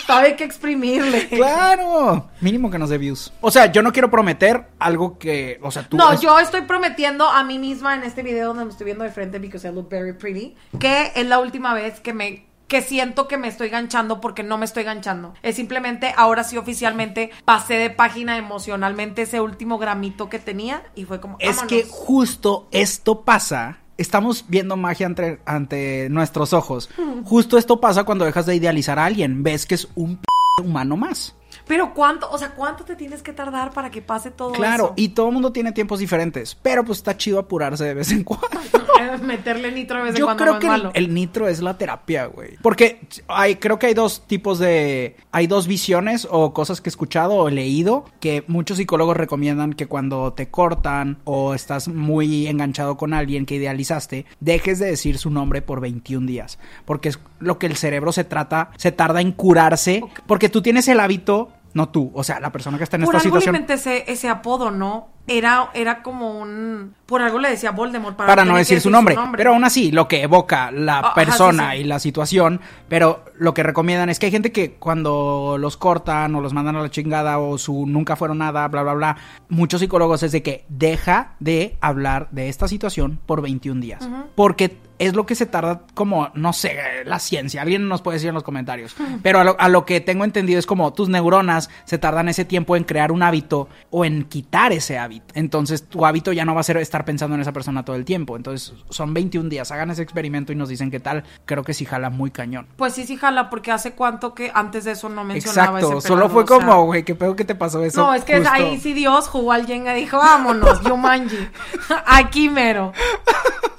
Todavía 0.05 0.29
hay 0.29 0.35
que 0.35 0.43
exprimirle. 0.43 1.27
Claro, 1.35 2.29
mínimo 2.41 2.69
que 2.69 2.77
nos 2.77 2.89
dé 2.89 2.97
views. 2.97 3.31
O 3.41 3.51
sea, 3.51 3.71
yo 3.71 3.81
no 3.81 3.91
quiero 3.91 4.09
prometer 4.09 4.67
algo 4.79 5.17
que, 5.17 5.59
o 5.61 5.71
sea, 5.71 5.87
tú 5.87 5.97
No, 5.97 6.19
yo 6.19 6.39
estoy 6.39 6.61
prometiendo 6.61 7.27
a 7.27 7.43
mí 7.43 7.59
misma 7.59 7.95
en 7.95 8.03
este 8.03 8.23
video 8.23 8.49
donde 8.49 8.65
me 8.65 8.71
estoy 8.71 8.85
viendo 8.85 9.03
de 9.03 9.11
frente 9.11 9.39
because 9.39 9.67
I 9.67 9.71
look 9.71 9.89
very 9.89 10.13
pretty, 10.13 10.55
que 10.79 11.11
es 11.15 11.25
la 11.25 11.39
última 11.39 11.73
vez 11.73 11.99
que 11.99 12.13
me 12.13 12.45
que 12.67 12.81
siento 12.81 13.27
que 13.27 13.37
me 13.37 13.47
estoy 13.47 13.69
ganchando 13.69 14.19
porque 14.21 14.43
no 14.43 14.57
me 14.57 14.65
estoy 14.65 14.83
ganchando. 14.83 15.33
Es 15.43 15.55
simplemente 15.55 16.13
ahora 16.17 16.43
sí 16.43 16.57
oficialmente 16.57 17.31
pasé 17.45 17.75
de 17.75 17.89
página 17.89 18.37
emocionalmente 18.37 19.23
ese 19.23 19.39
último 19.39 19.77
gramito 19.77 20.29
que 20.29 20.39
tenía 20.39 20.83
y 20.95 21.05
fue 21.05 21.21
como 21.21 21.37
es 21.39 21.57
vámonos. 21.57 21.69
que 21.69 21.85
justo 21.87 22.67
esto 22.71 23.21
pasa. 23.21 23.79
Estamos 23.97 24.45
viendo 24.49 24.75
magia 24.75 25.09
ante, 25.45 26.09
nuestros 26.09 26.53
ojos. 26.53 26.89
Justo 27.23 27.57
esto 27.57 27.79
pasa 27.79 28.03
cuando 28.03 28.25
dejas 28.25 28.45
de 28.45 28.55
idealizar 28.55 28.99
a 28.99 29.05
alguien. 29.05 29.43
Ves 29.43 29.65
que 29.65 29.75
es 29.75 29.87
un 29.95 30.17
p 30.17 30.25
humano 30.63 30.97
más. 30.97 31.35
Pero 31.67 31.93
cuánto, 31.93 32.29
o 32.29 32.37
sea, 32.37 32.51
cuánto 32.51 32.83
te 32.85 32.95
tienes 32.95 33.21
que 33.21 33.33
tardar 33.33 33.71
para 33.71 33.89
que 33.91 34.01
pase 34.01 34.31
todo 34.31 34.51
Claro, 34.53 34.85
eso? 34.85 34.93
y 34.97 35.09
todo 35.09 35.27
el 35.27 35.33
mundo 35.33 35.51
tiene 35.51 35.71
tiempos 35.71 35.99
diferentes. 35.99 36.55
Pero 36.61 36.83
pues 36.83 36.99
está 36.99 37.17
chido 37.17 37.39
apurarse 37.39 37.83
de 37.83 37.93
vez 37.93 38.11
en 38.11 38.23
cuando. 38.23 38.47
Eh, 38.97 39.17
meterle 39.21 39.73
nitro 39.73 39.97
de 39.97 40.03
vez 40.03 40.11
en 40.15 40.19
Yo 40.19 40.25
cuando 40.25 40.41
creo 40.43 40.53
no 40.53 40.59
que 40.61 40.67
es 40.67 40.73
el, 40.73 40.77
malo. 40.77 40.91
el 40.93 41.13
nitro 41.13 41.47
es 41.49 41.61
la 41.61 41.77
terapia, 41.77 42.27
güey. 42.27 42.55
Porque 42.61 43.01
hay, 43.27 43.57
creo 43.57 43.77
que 43.77 43.87
hay 43.87 43.93
dos 43.93 44.25
tipos 44.25 44.57
de. 44.57 45.17
Hay 45.33 45.47
dos 45.47 45.67
visiones 45.67 46.25
o 46.31 46.53
cosas 46.53 46.79
que 46.79 46.87
he 46.87 46.91
escuchado 46.91 47.33
o 47.35 47.49
leído 47.49 48.05
que 48.21 48.45
muchos 48.47 48.77
psicólogos 48.77 49.17
recomiendan 49.17 49.73
que 49.73 49.87
cuando 49.87 50.31
te 50.31 50.47
cortan 50.47 51.17
o 51.25 51.53
estás 51.53 51.89
muy 51.89 52.47
enganchado 52.47 52.95
con 52.95 53.13
alguien 53.13 53.45
que 53.45 53.55
idealizaste, 53.55 54.25
dejes 54.39 54.79
de 54.79 54.85
decir 54.85 55.17
su 55.17 55.29
nombre 55.29 55.61
por 55.61 55.81
21 55.81 56.25
días. 56.25 56.57
Porque 56.85 57.09
es 57.09 57.19
lo 57.39 57.59
que 57.59 57.65
el 57.67 57.75
cerebro 57.75 58.13
se 58.13 58.23
trata, 58.23 58.71
se 58.77 58.93
tarda 58.93 59.19
en 59.19 59.33
curarse. 59.33 60.03
Porque 60.25 60.47
tú 60.47 60.61
tienes 60.61 60.87
el 60.87 61.01
hábito. 61.01 61.44
No 61.75 61.89
tú, 61.89 62.09
o 62.15 62.23
sea, 62.23 62.39
la 62.39 62.51
persona 62.51 62.77
que 62.77 62.85
está 62.85 62.95
en 62.97 63.03
Por 63.03 63.13
esta 63.15 63.27
algo 63.27 63.37
situación. 63.39 63.55
inventé 63.55 63.73
ese, 63.73 64.11
ese 64.11 64.27
apodo, 64.29 64.71
¿no? 64.71 65.09
Era, 65.27 65.69
era 65.73 66.03
como 66.03 66.39
un... 66.39 66.93
Por 67.05 67.21
algo 67.21 67.39
le 67.39 67.49
decía 67.49 67.71
Voldemort. 67.71 68.15
Para, 68.15 68.27
para 68.27 68.45
no 68.45 68.57
decir 68.57 68.81
su 68.81 68.89
nombre. 68.89 69.15
Pero 69.37 69.53
aún 69.53 69.63
así, 69.63 69.91
lo 69.91 70.07
que 70.07 70.23
evoca 70.23 70.71
la 70.71 70.97
Ah, 70.97 70.99
ajá, 70.99 71.13
persona 71.15 71.71
sí, 71.71 71.77
sí. 71.77 71.81
y 71.81 71.85
la 71.85 71.99
situación, 71.99 72.61
pero 72.87 73.25
lo 73.37 73.53
que 73.53 73.61
recomiendan 73.63 74.09
es 74.09 74.17
que 74.17 74.27
hay 74.27 74.31
gente 74.31 74.51
que 74.51 74.73
cuando 74.73 75.57
los 75.59 75.77
cortan 75.77 76.33
o 76.35 76.41
los 76.41 76.53
mandan 76.53 76.75
a 76.77 76.81
la 76.81 76.89
chingada 76.89 77.37
o 77.39 77.57
su 77.59 77.85
nunca 77.85 78.15
fueron 78.15 78.39
nada, 78.39 78.67
bla, 78.69 78.81
bla, 78.83 78.93
bla, 78.93 79.17
muchos 79.49 79.81
psicólogos 79.81 80.23
es 80.23 80.31
de 80.31 80.41
que 80.41 80.65
deja 80.69 81.33
de 81.39 81.77
hablar 81.81 82.27
de 82.31 82.49
esta 82.49 82.67
situación 82.67 83.19
por 83.25 83.41
21 83.41 83.81
días. 83.81 84.07
Porque 84.35 84.77
es 84.97 85.13
lo 85.13 85.25
que 85.25 85.35
se 85.35 85.45
tarda 85.45 85.81
como, 85.93 86.29
no 86.35 86.53
sé, 86.53 86.77
la 87.03 87.19
ciencia, 87.19 87.61
alguien 87.61 87.87
nos 87.87 88.01
puede 88.01 88.15
decir 88.15 88.29
en 88.29 88.35
los 88.35 88.43
comentarios, 88.43 88.95
pero 89.21 89.39
a 89.39 89.43
lo, 89.43 89.59
a 89.59 89.67
lo 89.69 89.85
que 89.85 89.99
tengo 90.01 90.23
entendido 90.23 90.57
es 90.57 90.65
como 90.65 90.93
tus 90.93 91.09
neuronas 91.09 91.69
se 91.83 91.97
tardan 91.97 92.29
ese 92.29 92.45
tiempo 92.45 92.75
en 92.77 92.85
crear 92.85 93.11
un 93.11 93.21
hábito 93.21 93.67
o 93.91 94.05
en 94.05 94.23
quitar 94.23 94.71
ese 94.71 94.97
hábito. 94.97 95.14
Entonces 95.33 95.87
tu 95.87 96.05
hábito 96.05 96.31
ya 96.31 96.45
no 96.45 96.53
va 96.53 96.61
a 96.61 96.63
ser 96.63 96.77
estar 96.77 97.05
pensando 97.05 97.35
en 97.35 97.41
esa 97.41 97.51
persona 97.53 97.83
todo 97.85 97.95
el 97.95 98.05
tiempo. 98.05 98.35
Entonces 98.35 98.73
son 98.89 99.13
21 99.13 99.49
días, 99.49 99.71
hagan 99.71 99.91
ese 99.91 100.01
experimento 100.01 100.51
y 100.51 100.55
nos 100.55 100.69
dicen 100.69 100.91
qué 100.91 100.99
tal. 100.99 101.23
Creo 101.45 101.63
que 101.63 101.73
sí 101.73 101.85
jala 101.85 102.09
muy 102.09 102.31
cañón. 102.31 102.67
Pues 102.77 102.93
sí, 102.93 103.05
sí, 103.05 103.17
jala, 103.17 103.49
porque 103.49 103.71
hace 103.71 103.93
cuánto 103.93 104.33
que 104.33 104.51
antes 104.53 104.83
de 104.85 104.91
eso 104.91 105.09
no 105.09 105.23
mencionaba 105.23 105.79
Exacto, 105.79 105.97
ese 105.99 106.07
solo 106.07 106.29
fue 106.29 106.43
o 106.43 106.47
sea. 106.47 106.57
como, 106.57 106.85
güey, 106.85 107.03
qué 107.03 107.15
pedo 107.15 107.35
que 107.35 107.45
te 107.45 107.55
pasó 107.55 107.83
eso. 107.83 108.01
No, 108.01 108.13
es 108.13 108.23
que 108.23 108.37
justo. 108.37 108.51
ahí 108.51 108.79
sí 108.79 108.93
Dios 108.93 109.27
jugó 109.27 109.51
al 109.51 109.65
Jenga 109.65 109.97
y 109.97 110.01
dijo, 110.01 110.17
vámonos, 110.17 110.81
Yumanji. 110.83 111.49
Aquí 112.05 112.49
mero. 112.49 112.93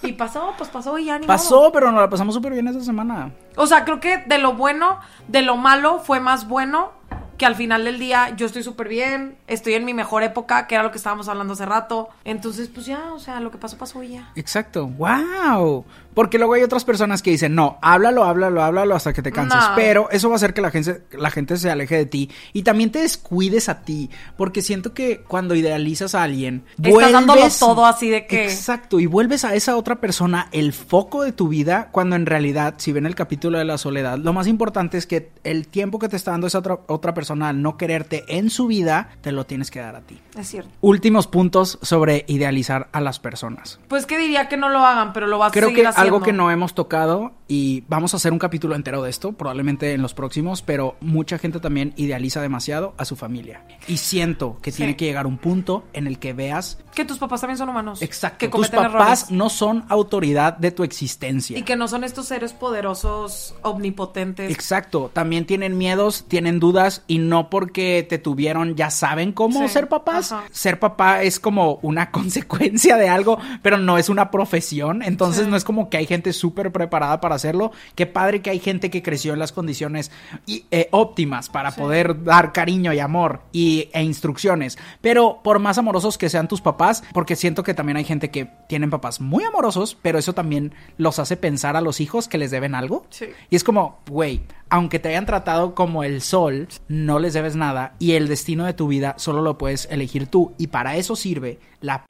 Y 0.02 0.12
pasó, 0.12 0.54
pues 0.56 0.70
pasó 0.70 0.96
y 0.98 1.06
ya 1.06 1.18
ni 1.18 1.26
Pasó, 1.26 1.56
modo. 1.56 1.72
pero 1.72 1.90
nos 1.90 2.00
la 2.00 2.08
pasamos 2.08 2.34
súper 2.34 2.52
bien 2.52 2.68
esa 2.68 2.80
semana. 2.80 3.32
O 3.56 3.66
sea, 3.66 3.84
creo 3.84 3.98
que 3.98 4.18
de 4.18 4.38
lo 4.38 4.54
bueno, 4.54 5.00
de 5.26 5.42
lo 5.42 5.56
malo, 5.56 5.98
fue 5.98 6.20
más 6.20 6.46
bueno 6.46 6.92
que 7.38 7.46
al 7.46 7.54
final 7.54 7.84
del 7.84 7.98
día 7.98 8.34
yo 8.36 8.46
estoy 8.46 8.62
súper 8.62 8.88
bien, 8.88 9.36
estoy 9.46 9.74
en 9.74 9.84
mi 9.84 9.94
mejor 9.94 10.22
época, 10.22 10.66
que 10.66 10.74
era 10.74 10.84
lo 10.84 10.90
que 10.90 10.98
estábamos 10.98 11.28
hablando 11.28 11.52
hace 11.52 11.66
rato. 11.66 12.08
Entonces, 12.24 12.68
pues 12.68 12.86
ya, 12.86 13.12
o 13.12 13.18
sea, 13.18 13.40
lo 13.40 13.50
que 13.50 13.58
pasó, 13.58 13.76
pasó 13.76 14.02
y 14.02 14.10
ya. 14.10 14.32
Exacto, 14.34 14.86
wow. 14.86 15.84
Porque 16.16 16.38
luego 16.38 16.54
hay 16.54 16.62
otras 16.62 16.86
personas 16.86 17.20
que 17.20 17.30
dicen, 17.30 17.54
no, 17.54 17.76
háblalo, 17.82 18.24
háblalo, 18.24 18.62
háblalo 18.62 18.94
hasta 18.94 19.12
que 19.12 19.20
te 19.20 19.30
canses. 19.32 19.60
No. 19.60 19.74
Pero 19.76 20.08
eso 20.10 20.30
va 20.30 20.36
a 20.36 20.36
hacer 20.36 20.54
que 20.54 20.62
la 20.62 20.70
gente, 20.70 21.02
la 21.12 21.30
gente 21.30 21.58
se 21.58 21.70
aleje 21.70 21.94
de 21.94 22.06
ti 22.06 22.30
y 22.54 22.62
también 22.62 22.90
te 22.90 23.00
descuides 23.00 23.68
a 23.68 23.82
ti. 23.82 24.08
Porque 24.38 24.62
siento 24.62 24.94
que 24.94 25.20
cuando 25.20 25.54
idealizas 25.54 26.14
a 26.14 26.22
alguien, 26.22 26.64
Estás 26.82 27.12
dándolo 27.12 27.46
todo 27.58 27.84
así 27.84 28.08
de 28.08 28.26
que- 28.26 28.46
Exacto, 28.46 28.98
y 28.98 29.04
vuelves 29.04 29.44
a 29.44 29.54
esa 29.54 29.76
otra 29.76 29.96
persona 29.96 30.48
el 30.52 30.72
foco 30.72 31.22
de 31.22 31.32
tu 31.32 31.48
vida, 31.48 31.90
cuando 31.92 32.16
en 32.16 32.24
realidad, 32.24 32.76
si 32.78 32.92
ven 32.92 33.04
el 33.04 33.14
capítulo 33.14 33.58
de 33.58 33.66
la 33.66 33.76
soledad, 33.76 34.16
lo 34.16 34.32
más 34.32 34.46
importante 34.46 34.96
es 34.96 35.06
que 35.06 35.32
el 35.44 35.68
tiempo 35.68 35.98
que 35.98 36.08
te 36.08 36.16
está 36.16 36.30
dando 36.30 36.46
esa 36.46 36.60
otra, 36.60 36.78
otra 36.86 37.12
persona 37.12 37.50
al 37.50 37.60
no 37.60 37.76
quererte 37.76 38.24
en 38.28 38.48
su 38.48 38.66
vida, 38.68 39.10
te 39.20 39.32
lo 39.32 39.44
tienes 39.44 39.70
que 39.70 39.80
dar 39.80 39.96
a 39.96 40.00
ti. 40.00 40.18
Es 40.34 40.48
cierto. 40.48 40.70
Últimos 40.80 41.26
puntos 41.26 41.78
sobre 41.82 42.24
idealizar 42.26 42.88
a 42.92 43.02
las 43.02 43.18
personas. 43.18 43.78
Pues 43.88 44.06
que 44.06 44.16
diría 44.16 44.48
que 44.48 44.56
no 44.56 44.70
lo 44.70 44.78
hagan, 44.78 45.12
pero 45.12 45.26
lo 45.26 45.36
vas 45.36 45.52
Creo 45.52 45.66
a 45.66 45.68
seguir 45.68 45.82
que 45.82 45.88
haciendo. 45.88 46.05
Algo 46.06 46.22
que 46.22 46.32
no 46.32 46.50
hemos 46.50 46.74
tocado 46.74 47.32
y 47.48 47.84
vamos 47.88 48.12
a 48.14 48.16
hacer 48.16 48.32
un 48.32 48.38
capítulo 48.38 48.74
entero 48.74 49.02
de 49.02 49.10
esto, 49.10 49.32
probablemente 49.32 49.92
en 49.92 50.02
los 50.02 50.14
próximos, 50.14 50.62
pero 50.62 50.96
mucha 51.00 51.38
gente 51.38 51.60
también 51.60 51.92
idealiza 51.96 52.40
demasiado 52.40 52.94
a 52.98 53.04
su 53.04 53.14
familia. 53.16 53.62
Y 53.86 53.98
siento 53.98 54.58
que 54.62 54.72
Sí. 54.72 54.78
tiene 54.78 54.96
que 54.96 55.04
llegar 55.04 55.26
un 55.26 55.38
punto 55.38 55.84
en 55.92 56.06
el 56.06 56.18
que 56.18 56.32
veas 56.32 56.78
Que 56.94 57.04
tus 57.04 57.18
papás 57.18 57.40
también 57.42 57.58
son 57.58 57.68
humanos. 57.68 58.00
exacto, 58.02 58.38
Que 58.38 58.48
tus 58.48 58.68
papás 58.68 59.22
errores. 59.24 59.30
no 59.30 59.48
son 59.50 59.84
autoridad 59.88 60.56
de 60.56 60.70
tu 60.70 60.82
existencia. 60.82 61.58
Y 61.58 61.62
que 61.62 61.76
no 61.76 61.86
son 61.88 62.04
estos 62.04 62.26
seres 62.26 62.52
poderosos, 62.52 63.54
omnipotentes. 63.62 64.50
Exacto, 64.50 65.10
también 65.12 65.44
tienen 65.46 65.76
miedos, 65.78 66.24
tienen 66.28 66.58
dudas 66.60 67.02
y 67.06 67.18
no 67.18 67.50
porque 67.50 68.06
te 68.08 68.18
tuvieron 68.18 68.74
ya 68.76 68.90
saben 68.90 69.32
cómo 69.32 69.60
Sí, 69.62 69.68
ser 69.68 69.88
papás. 69.88 70.32
ajá. 70.32 70.44
Ser 70.50 70.78
papá 70.80 71.22
es 71.22 71.38
como 71.40 71.78
una 71.82 72.10
consecuencia 72.10 72.96
de 72.96 73.08
algo, 73.08 73.38
pero 73.62 73.78
no 73.78 73.98
es 73.98 74.08
una 74.08 74.30
profesión, 74.30 75.02
entonces 75.02 75.44
Sí. 75.44 75.50
no 75.50 75.56
es 75.56 75.64
como 75.64 75.90
que 75.90 75.95
hay 75.96 76.06
gente 76.06 76.32
súper 76.32 76.72
preparada 76.72 77.20
para 77.20 77.34
hacerlo. 77.34 77.72
Qué 77.94 78.06
padre 78.06 78.42
que 78.42 78.50
hay 78.50 78.58
gente 78.58 78.90
que 78.90 79.02
creció 79.02 79.32
en 79.32 79.38
las 79.38 79.52
condiciones 79.52 80.10
y- 80.46 80.64
eh, 80.70 80.88
óptimas 80.90 81.48
para 81.48 81.70
poder 81.72 82.24
dar 82.24 82.52
cariño 82.52 82.92
y 82.92 82.98
amor 83.00 83.42
y, 83.52 83.88
e 83.92 84.02
instrucciones, 84.02 84.78
pero 85.00 85.40
por 85.42 85.58
más 85.58 85.78
amorosos 85.78 86.18
que 86.18 86.28
sean 86.28 86.48
tus 86.48 86.60
papás, 86.60 87.02
porque 87.12 87.36
siento 87.36 87.62
que 87.62 87.74
también 87.74 87.96
hay 87.96 88.04
gente 88.04 88.30
que 88.30 88.48
tienen 88.68 88.90
papás 88.90 89.20
muy 89.20 89.44
amorosos, 89.44 89.96
pero 90.00 90.18
eso 90.18 90.32
también 90.32 90.74
los 90.98 91.18
hace 91.18 91.36
pensar 91.36 91.76
a 91.76 91.80
los 91.80 92.00
hijos 92.00 92.28
que 92.28 92.38
les 92.38 92.50
deben 92.50 92.74
algo. 92.74 93.04
Sí. 93.10 93.26
Y 93.50 93.56
es 93.56 93.64
como, 93.64 93.98
güey, 94.08 94.42
aunque 94.68 94.98
te 94.98 95.08
hayan 95.10 95.26
tratado 95.26 95.74
como 95.74 96.02
el 96.04 96.20
sol, 96.22 96.68
no 96.88 97.18
les 97.18 97.34
debes 97.34 97.56
nada 97.56 97.94
y 97.98 98.12
el 98.12 98.28
destino 98.28 98.64
de 98.64 98.72
tu 98.74 98.88
vida 98.88 99.14
solo 99.18 99.42
lo 99.42 99.58
puedes 99.58 99.86
elegir 99.90 100.26
tú. 100.26 100.52
Y 100.58 100.68
para 100.68 100.96
eso 100.96 101.16
sirve 101.16 101.58
la 101.80 102.00
p 102.00 102.06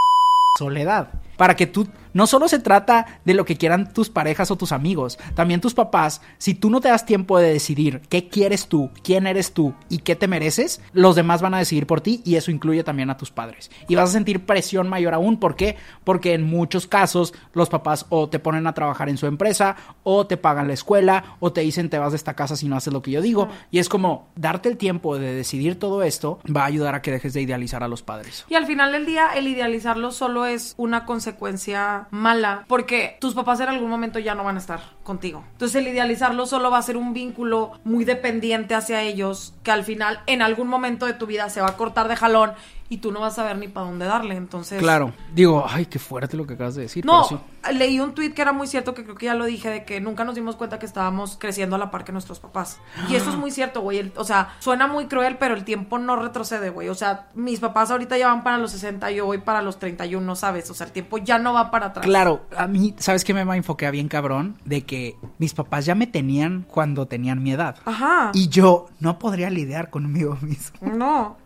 soledad. 0.58 1.10
Para 1.36 1.54
que 1.54 1.66
tú 1.66 1.86
no 2.16 2.26
solo 2.26 2.48
se 2.48 2.58
trata 2.58 3.20
de 3.26 3.34
lo 3.34 3.44
que 3.44 3.58
quieran 3.58 3.92
tus 3.92 4.08
parejas 4.08 4.50
o 4.50 4.56
tus 4.56 4.72
amigos, 4.72 5.18
también 5.34 5.60
tus 5.60 5.74
papás, 5.74 6.22
si 6.38 6.54
tú 6.54 6.70
no 6.70 6.80
te 6.80 6.88
das 6.88 7.04
tiempo 7.04 7.38
de 7.38 7.52
decidir 7.52 8.00
qué 8.08 8.30
quieres 8.30 8.68
tú, 8.68 8.90
quién 9.04 9.26
eres 9.26 9.52
tú 9.52 9.74
y 9.90 9.98
qué 9.98 10.16
te 10.16 10.26
mereces, 10.26 10.80
los 10.94 11.14
demás 11.14 11.42
van 11.42 11.52
a 11.52 11.58
decidir 11.58 11.86
por 11.86 12.00
ti 12.00 12.22
y 12.24 12.36
eso 12.36 12.50
incluye 12.50 12.82
también 12.84 13.10
a 13.10 13.18
tus 13.18 13.30
padres. 13.30 13.70
Y 13.86 13.96
vas 13.96 14.08
a 14.08 14.12
sentir 14.14 14.46
presión 14.46 14.88
mayor 14.88 15.12
aún, 15.12 15.38
¿por 15.38 15.56
qué? 15.56 15.76
Porque 16.04 16.32
en 16.32 16.44
muchos 16.44 16.86
casos 16.86 17.34
los 17.52 17.68
papás 17.68 18.06
o 18.08 18.30
te 18.30 18.38
ponen 18.38 18.66
a 18.66 18.72
trabajar 18.72 19.10
en 19.10 19.18
su 19.18 19.26
empresa 19.26 19.76
o 20.02 20.26
te 20.26 20.38
pagan 20.38 20.68
la 20.68 20.72
escuela 20.74 21.36
o 21.38 21.52
te 21.52 21.60
dicen 21.60 21.90
te 21.90 21.98
vas 21.98 22.12
de 22.12 22.16
esta 22.16 22.32
casa 22.32 22.56
si 22.56 22.66
no 22.66 22.76
haces 22.76 22.94
lo 22.94 23.02
que 23.02 23.10
yo 23.10 23.20
digo. 23.20 23.50
Y 23.70 23.78
es 23.78 23.90
como 23.90 24.30
darte 24.36 24.70
el 24.70 24.78
tiempo 24.78 25.18
de 25.18 25.34
decidir 25.34 25.78
todo 25.78 26.02
esto 26.02 26.38
va 26.44 26.62
a 26.62 26.66
ayudar 26.66 26.94
a 26.94 27.02
que 27.02 27.10
dejes 27.10 27.34
de 27.34 27.42
idealizar 27.42 27.82
a 27.82 27.88
los 27.88 28.02
padres. 28.02 28.46
Y 28.48 28.54
al 28.54 28.64
final 28.64 28.92
del 28.92 29.04
día, 29.04 29.34
el 29.34 29.48
idealizarlo 29.48 30.12
solo 30.12 30.46
es 30.46 30.72
una 30.78 31.04
consecuencia 31.04 32.05
mala, 32.10 32.64
porque 32.68 33.16
tus 33.20 33.34
papás 33.34 33.60
en 33.60 33.68
algún 33.68 33.90
momento 33.90 34.18
ya 34.18 34.34
no 34.34 34.44
van 34.44 34.56
a 34.56 34.60
estar 34.60 34.95
contigo. 35.06 35.44
Entonces, 35.52 35.76
el 35.76 35.88
idealizarlo 35.88 36.44
solo 36.44 36.70
va 36.70 36.78
a 36.78 36.82
ser 36.82 36.98
un 36.98 37.14
vínculo 37.14 37.72
muy 37.84 38.04
dependiente 38.04 38.74
hacia 38.74 39.00
ellos, 39.02 39.54
que 39.62 39.70
al 39.70 39.84
final, 39.84 40.20
en 40.26 40.42
algún 40.42 40.68
momento 40.68 41.06
de 41.06 41.14
tu 41.14 41.26
vida, 41.26 41.48
se 41.48 41.62
va 41.62 41.68
a 41.68 41.76
cortar 41.76 42.08
de 42.08 42.16
jalón 42.16 42.52
y 42.88 42.98
tú 42.98 43.10
no 43.12 43.20
vas 43.20 43.38
a 43.38 43.44
ver 43.44 43.58
ni 43.58 43.68
para 43.68 43.86
dónde 43.86 44.06
darle. 44.06 44.36
Entonces. 44.36 44.78
Claro. 44.78 45.12
Digo, 45.34 45.64
ay, 45.68 45.86
qué 45.86 45.98
fuerte 45.98 46.36
lo 46.36 46.46
que 46.46 46.54
acabas 46.54 46.74
de 46.74 46.82
decir. 46.82 47.04
No, 47.04 47.24
sí. 47.24 47.36
leí 47.72 47.98
un 48.00 48.14
tweet 48.14 48.32
que 48.32 48.42
era 48.42 48.52
muy 48.52 48.66
cierto, 48.66 48.94
que 48.94 49.04
creo 49.04 49.16
que 49.16 49.26
ya 49.26 49.34
lo 49.34 49.44
dije, 49.44 49.70
de 49.70 49.84
que 49.84 50.00
nunca 50.00 50.24
nos 50.24 50.34
dimos 50.34 50.56
cuenta 50.56 50.78
que 50.78 50.86
estábamos 50.86 51.36
creciendo 51.38 51.76
a 51.76 51.78
la 51.78 51.90
par 51.90 52.04
que 52.04 52.12
nuestros 52.12 52.38
papás. 52.38 52.78
Y 53.08 53.16
eso 53.16 53.30
es 53.30 53.36
muy 53.36 53.50
cierto, 53.50 53.80
güey. 53.80 54.12
O 54.16 54.24
sea, 54.24 54.54
suena 54.60 54.86
muy 54.86 55.06
cruel, 55.06 55.36
pero 55.38 55.54
el 55.54 55.64
tiempo 55.64 55.98
no 55.98 56.16
retrocede, 56.16 56.70
güey. 56.70 56.88
O 56.88 56.94
sea, 56.94 57.28
mis 57.34 57.60
papás 57.60 57.90
ahorita 57.90 58.16
ya 58.18 58.28
van 58.28 58.44
para 58.44 58.58
los 58.58 58.70
60, 58.72 59.10
yo 59.10 59.26
voy 59.26 59.38
para 59.38 59.62
los 59.62 59.78
31, 59.78 60.36
¿sabes? 60.36 60.70
O 60.70 60.74
sea, 60.74 60.86
el 60.86 60.92
tiempo 60.92 61.18
ya 61.18 61.38
no 61.38 61.52
va 61.52 61.70
para 61.70 61.86
atrás. 61.86 62.04
Claro, 62.04 62.46
a 62.56 62.66
mí, 62.66 62.94
¿sabes 62.98 63.24
qué 63.24 63.34
me 63.34 63.40
enfoqué 63.56 63.90
bien 63.90 64.08
cabrón? 64.08 64.56
De 64.64 64.82
que 64.82 64.95
mis 65.38 65.54
papás 65.54 65.86
ya 65.86 65.94
me 65.94 66.06
tenían 66.06 66.64
cuando 66.68 67.06
tenían 67.06 67.42
mi 67.42 67.52
edad. 67.52 67.76
Ajá. 67.84 68.30
Y 68.34 68.48
yo 68.48 68.86
no 69.00 69.18
podría 69.18 69.50
lidiar 69.50 69.90
conmigo 69.90 70.38
mismo. 70.42 70.78
No. 70.80 71.36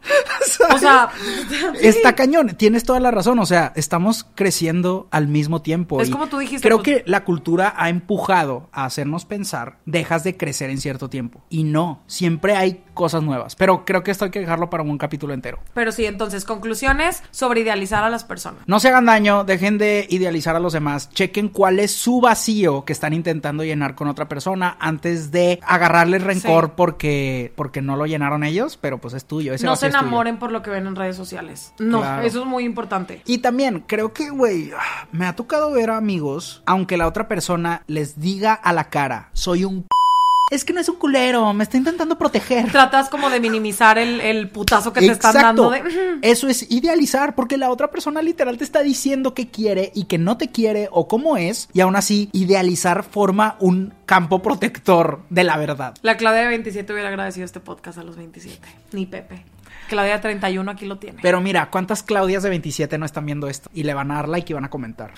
O 0.75 0.79
sea, 0.79 1.09
Está 1.81 2.15
cañón, 2.15 2.55
tienes 2.57 2.85
toda 2.85 3.01
la 3.01 3.11
razón, 3.11 3.39
o 3.39 3.47
sea, 3.47 3.73
estamos 3.77 4.27
creciendo 4.35 5.09
al 5.11 5.29
mismo 5.29 5.63
tiempo. 5.63 6.01
Es 6.01 6.09
y 6.09 6.13
como 6.13 6.27
tú 6.29 6.39
dijiste, 6.39 6.67
Creo 6.67 6.79
pues- 6.83 7.03
que 7.03 7.11
la 7.11 7.25
cultura 7.25 7.75
ha 7.77 7.89
empujado 7.89 8.69
a 8.73 8.85
hacernos 8.85 9.25
pensar, 9.25 9.79
dejas 9.87 10.25
de 10.25 10.37
crecer 10.37 10.71
en 10.71 10.79
cierto 10.79 11.09
tiempo. 11.11 11.43
Y 11.49 11.65
no, 11.65 12.03
siempre 12.07 12.57
hay 12.57 12.85
cosas 12.95 13.23
nuevas. 13.23 13.57
Pero 13.57 13.85
creo 13.85 14.03
que 14.03 14.11
esto 14.11 14.25
hay 14.27 14.31
que 14.31 14.41
dejarlo 14.41 14.71
para 14.71 14.83
un 14.83 14.99
capítulo 14.99 15.33
entero. 15.35 15.59
pero 15.75 15.93
sí, 15.93 16.05
entonces, 16.07 16.45
conclusiones 16.45 17.23
sobre 17.31 17.61
idealizar 17.61 18.05
a 18.05 18.11
las 18.11 18.25
personas. 18.25 18.63
No 18.67 18.81
se 18.81 18.89
hagan 18.89 19.07
daño, 19.07 19.45
dejen 19.45 19.79
de 19.79 20.07
idealizar 20.11 20.57
a 20.57 20.61
los 20.61 20.73
demás, 20.73 21.11
chequen 21.11 21.49
cuál 21.49 21.79
es 21.81 21.93
su 21.93 22.21
vacío 22.21 22.85
que 22.85 22.93
están 22.93 23.13
intentando 23.13 23.65
llenar 23.65 23.95
con 23.95 24.09
otra 24.09 24.29
persona 24.29 24.77
antes 24.81 25.31
de 25.31 25.61
agarrarles 25.67 26.23
rencor 26.23 26.67
Sí. 26.67 26.73
porque, 26.77 27.53
porque 27.57 27.81
no 27.83 27.97
lo 27.97 28.07
llenaron 28.07 28.45
ellos, 28.45 28.77
pero 28.77 28.99
pues 28.99 29.15
es 29.15 29.25
tuyo. 29.25 29.55
Ese 29.55 29.65
No 29.65 29.73
vacío 29.73 29.81
se 29.81 29.87
es 29.89 29.93
por 30.39 30.53
lo 30.53 30.63
que 30.63 30.71
ven 30.71 30.87
en 30.87 30.97
redes 30.97 31.17
sociales. 31.17 31.73
No, 31.79 32.01
Claro. 32.01 32.23
eso 32.27 32.41
es 32.41 32.47
muy 32.47 32.65
importante. 32.65 33.23
Y 33.27 33.39
también 33.39 33.85
creo 33.87 34.13
que, 34.13 34.31
güey, 34.31 34.71
me 35.13 35.27
ha 35.27 35.35
tocado 35.37 35.71
ver 35.73 35.91
a 35.91 35.97
amigos, 35.97 36.63
aunque 36.67 36.97
la 36.97 37.07
otra 37.07 37.29
persona 37.29 37.83
les 37.87 38.21
diga 38.21 38.53
a 38.55 38.73
la 38.73 38.91
cara, 38.91 39.31
soy 39.33 39.65
un... 39.65 39.83
p-". 39.83 39.89
Es 40.53 40.65
que 40.65 40.73
no 40.73 40.81
es 40.81 40.89
un 40.89 40.97
culero, 40.97 41.53
me 41.53 41.63
está 41.63 41.77
intentando 41.77 42.19
proteger. 42.19 42.73
Tratas 42.73 43.09
como 43.09 43.31
de 43.31 43.39
minimizar 43.39 43.99
el, 43.99 44.21
el 44.21 44.49
putazo 44.51 44.93
que 44.93 44.99
te 44.99 45.07
están 45.07 45.33
dando. 45.33 45.71
De... 45.71 46.19
Eso 46.23 46.49
es 46.49 46.69
idealizar, 46.73 47.37
porque 47.37 47.57
la 47.57 47.71
otra 47.71 47.93
persona 47.93 48.21
literal 48.21 48.59
te 48.59 48.65
está 48.65 48.83
diciendo 48.83 49.33
que 49.33 49.49
quiere 49.49 49.93
y 49.95 50.07
que 50.07 50.19
no 50.19 50.39
te 50.39 50.49
quiere 50.49 50.89
o 50.91 51.07
cómo 51.07 51.37
es, 51.37 51.69
y 51.73 51.81
aún 51.83 51.95
así 51.95 52.31
idealizar 52.33 53.05
forma 53.05 53.55
un 53.61 53.95
campo 54.07 54.43
protector 54.43 55.21
de 55.31 55.45
la 55.45 55.57
verdad. 55.57 55.95
La 56.03 56.17
Claudia 56.17 56.41
de 56.41 56.49
27 56.49 56.93
hubiera 56.95 57.11
agradecido 57.11 57.45
este 57.45 57.61
podcast 57.61 57.99
a 57.99 58.03
los 58.03 58.17
27. 58.17 58.59
Ni 58.91 59.07
Pepe. 59.07 59.45
Claudia 59.91 60.15
de 60.15 60.19
31 60.21 60.71
aquí 60.71 60.87
lo 60.87 60.97
tiene. 60.97 61.19
Pero 61.21 61.43
mira, 61.43 61.69
¿cuántas 61.71 62.03
Claudias 62.03 62.43
de 62.43 62.49
27 62.49 62.97
no 62.97 63.05
están 63.05 63.27
viendo 63.27 63.47
esto? 63.49 63.69
Y 63.75 63.83
le 63.83 63.93
van 63.93 64.11
a 64.11 64.15
dar 64.15 64.29
like 64.31 64.51
y 64.51 64.55
van 64.55 64.65
a 64.65 64.71
comentar. 64.71 65.13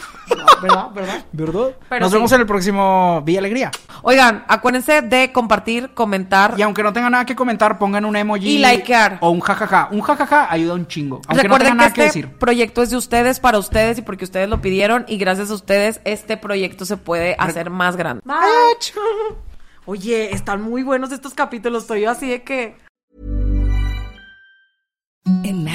¿Verdad? 0.60 0.90
¿Verdad? 0.92 1.24
¿Verdad? 1.32 1.76
Pero 1.88 2.00
Nos 2.00 2.10
sí. 2.10 2.16
vemos 2.16 2.32
en 2.32 2.40
el 2.40 2.46
próximo 2.46 3.22
Villa 3.24 3.38
Alegría. 3.38 3.70
Oigan, 4.02 4.44
acuérdense 4.48 5.02
de 5.02 5.30
compartir, 5.30 5.90
comentar. 5.94 6.54
Y 6.56 6.62
aunque 6.62 6.82
no 6.82 6.92
tengan 6.92 7.12
nada 7.12 7.24
que 7.26 7.36
comentar, 7.36 7.78
pongan 7.78 8.04
un 8.04 8.16
emoji. 8.16 8.56
Y 8.56 8.58
likear. 8.58 9.18
O 9.20 9.30
un 9.30 9.40
jajaja. 9.40 9.88
Un 9.92 10.00
jajaja 10.00 10.50
ayuda 10.52 10.74
un 10.74 10.86
chingo. 10.88 11.16
Aunque 11.28 11.34
no 11.36 11.42
Recuerden 11.42 11.66
tengan 11.68 11.76
que 11.76 11.76
nada 11.78 11.88
este 11.88 12.00
que 12.00 12.06
decir. 12.26 12.38
proyecto 12.38 12.82
es 12.82 12.90
de 12.90 12.96
ustedes, 12.96 13.38
para 13.38 13.58
ustedes 13.58 13.98
y 13.98 14.02
porque 14.02 14.24
ustedes 14.24 14.48
lo 14.48 14.60
pidieron. 14.60 15.04
Y 15.06 15.18
gracias 15.18 15.50
a 15.50 15.54
ustedes, 15.54 16.00
este 16.04 16.36
proyecto 16.36 16.84
se 16.84 16.96
puede 16.96 17.36
hacer 17.38 17.70
más 17.70 17.96
grande. 17.96 18.22
Oye, 19.84 20.32
están 20.32 20.62
muy 20.62 20.82
buenos 20.82 21.10
estos 21.10 21.34
capítulos. 21.34 21.82
Estoy 21.82 22.02
yo 22.02 22.10
así 22.10 22.28
de 22.28 22.42
que. 22.42 22.76
Imagine 25.24 25.71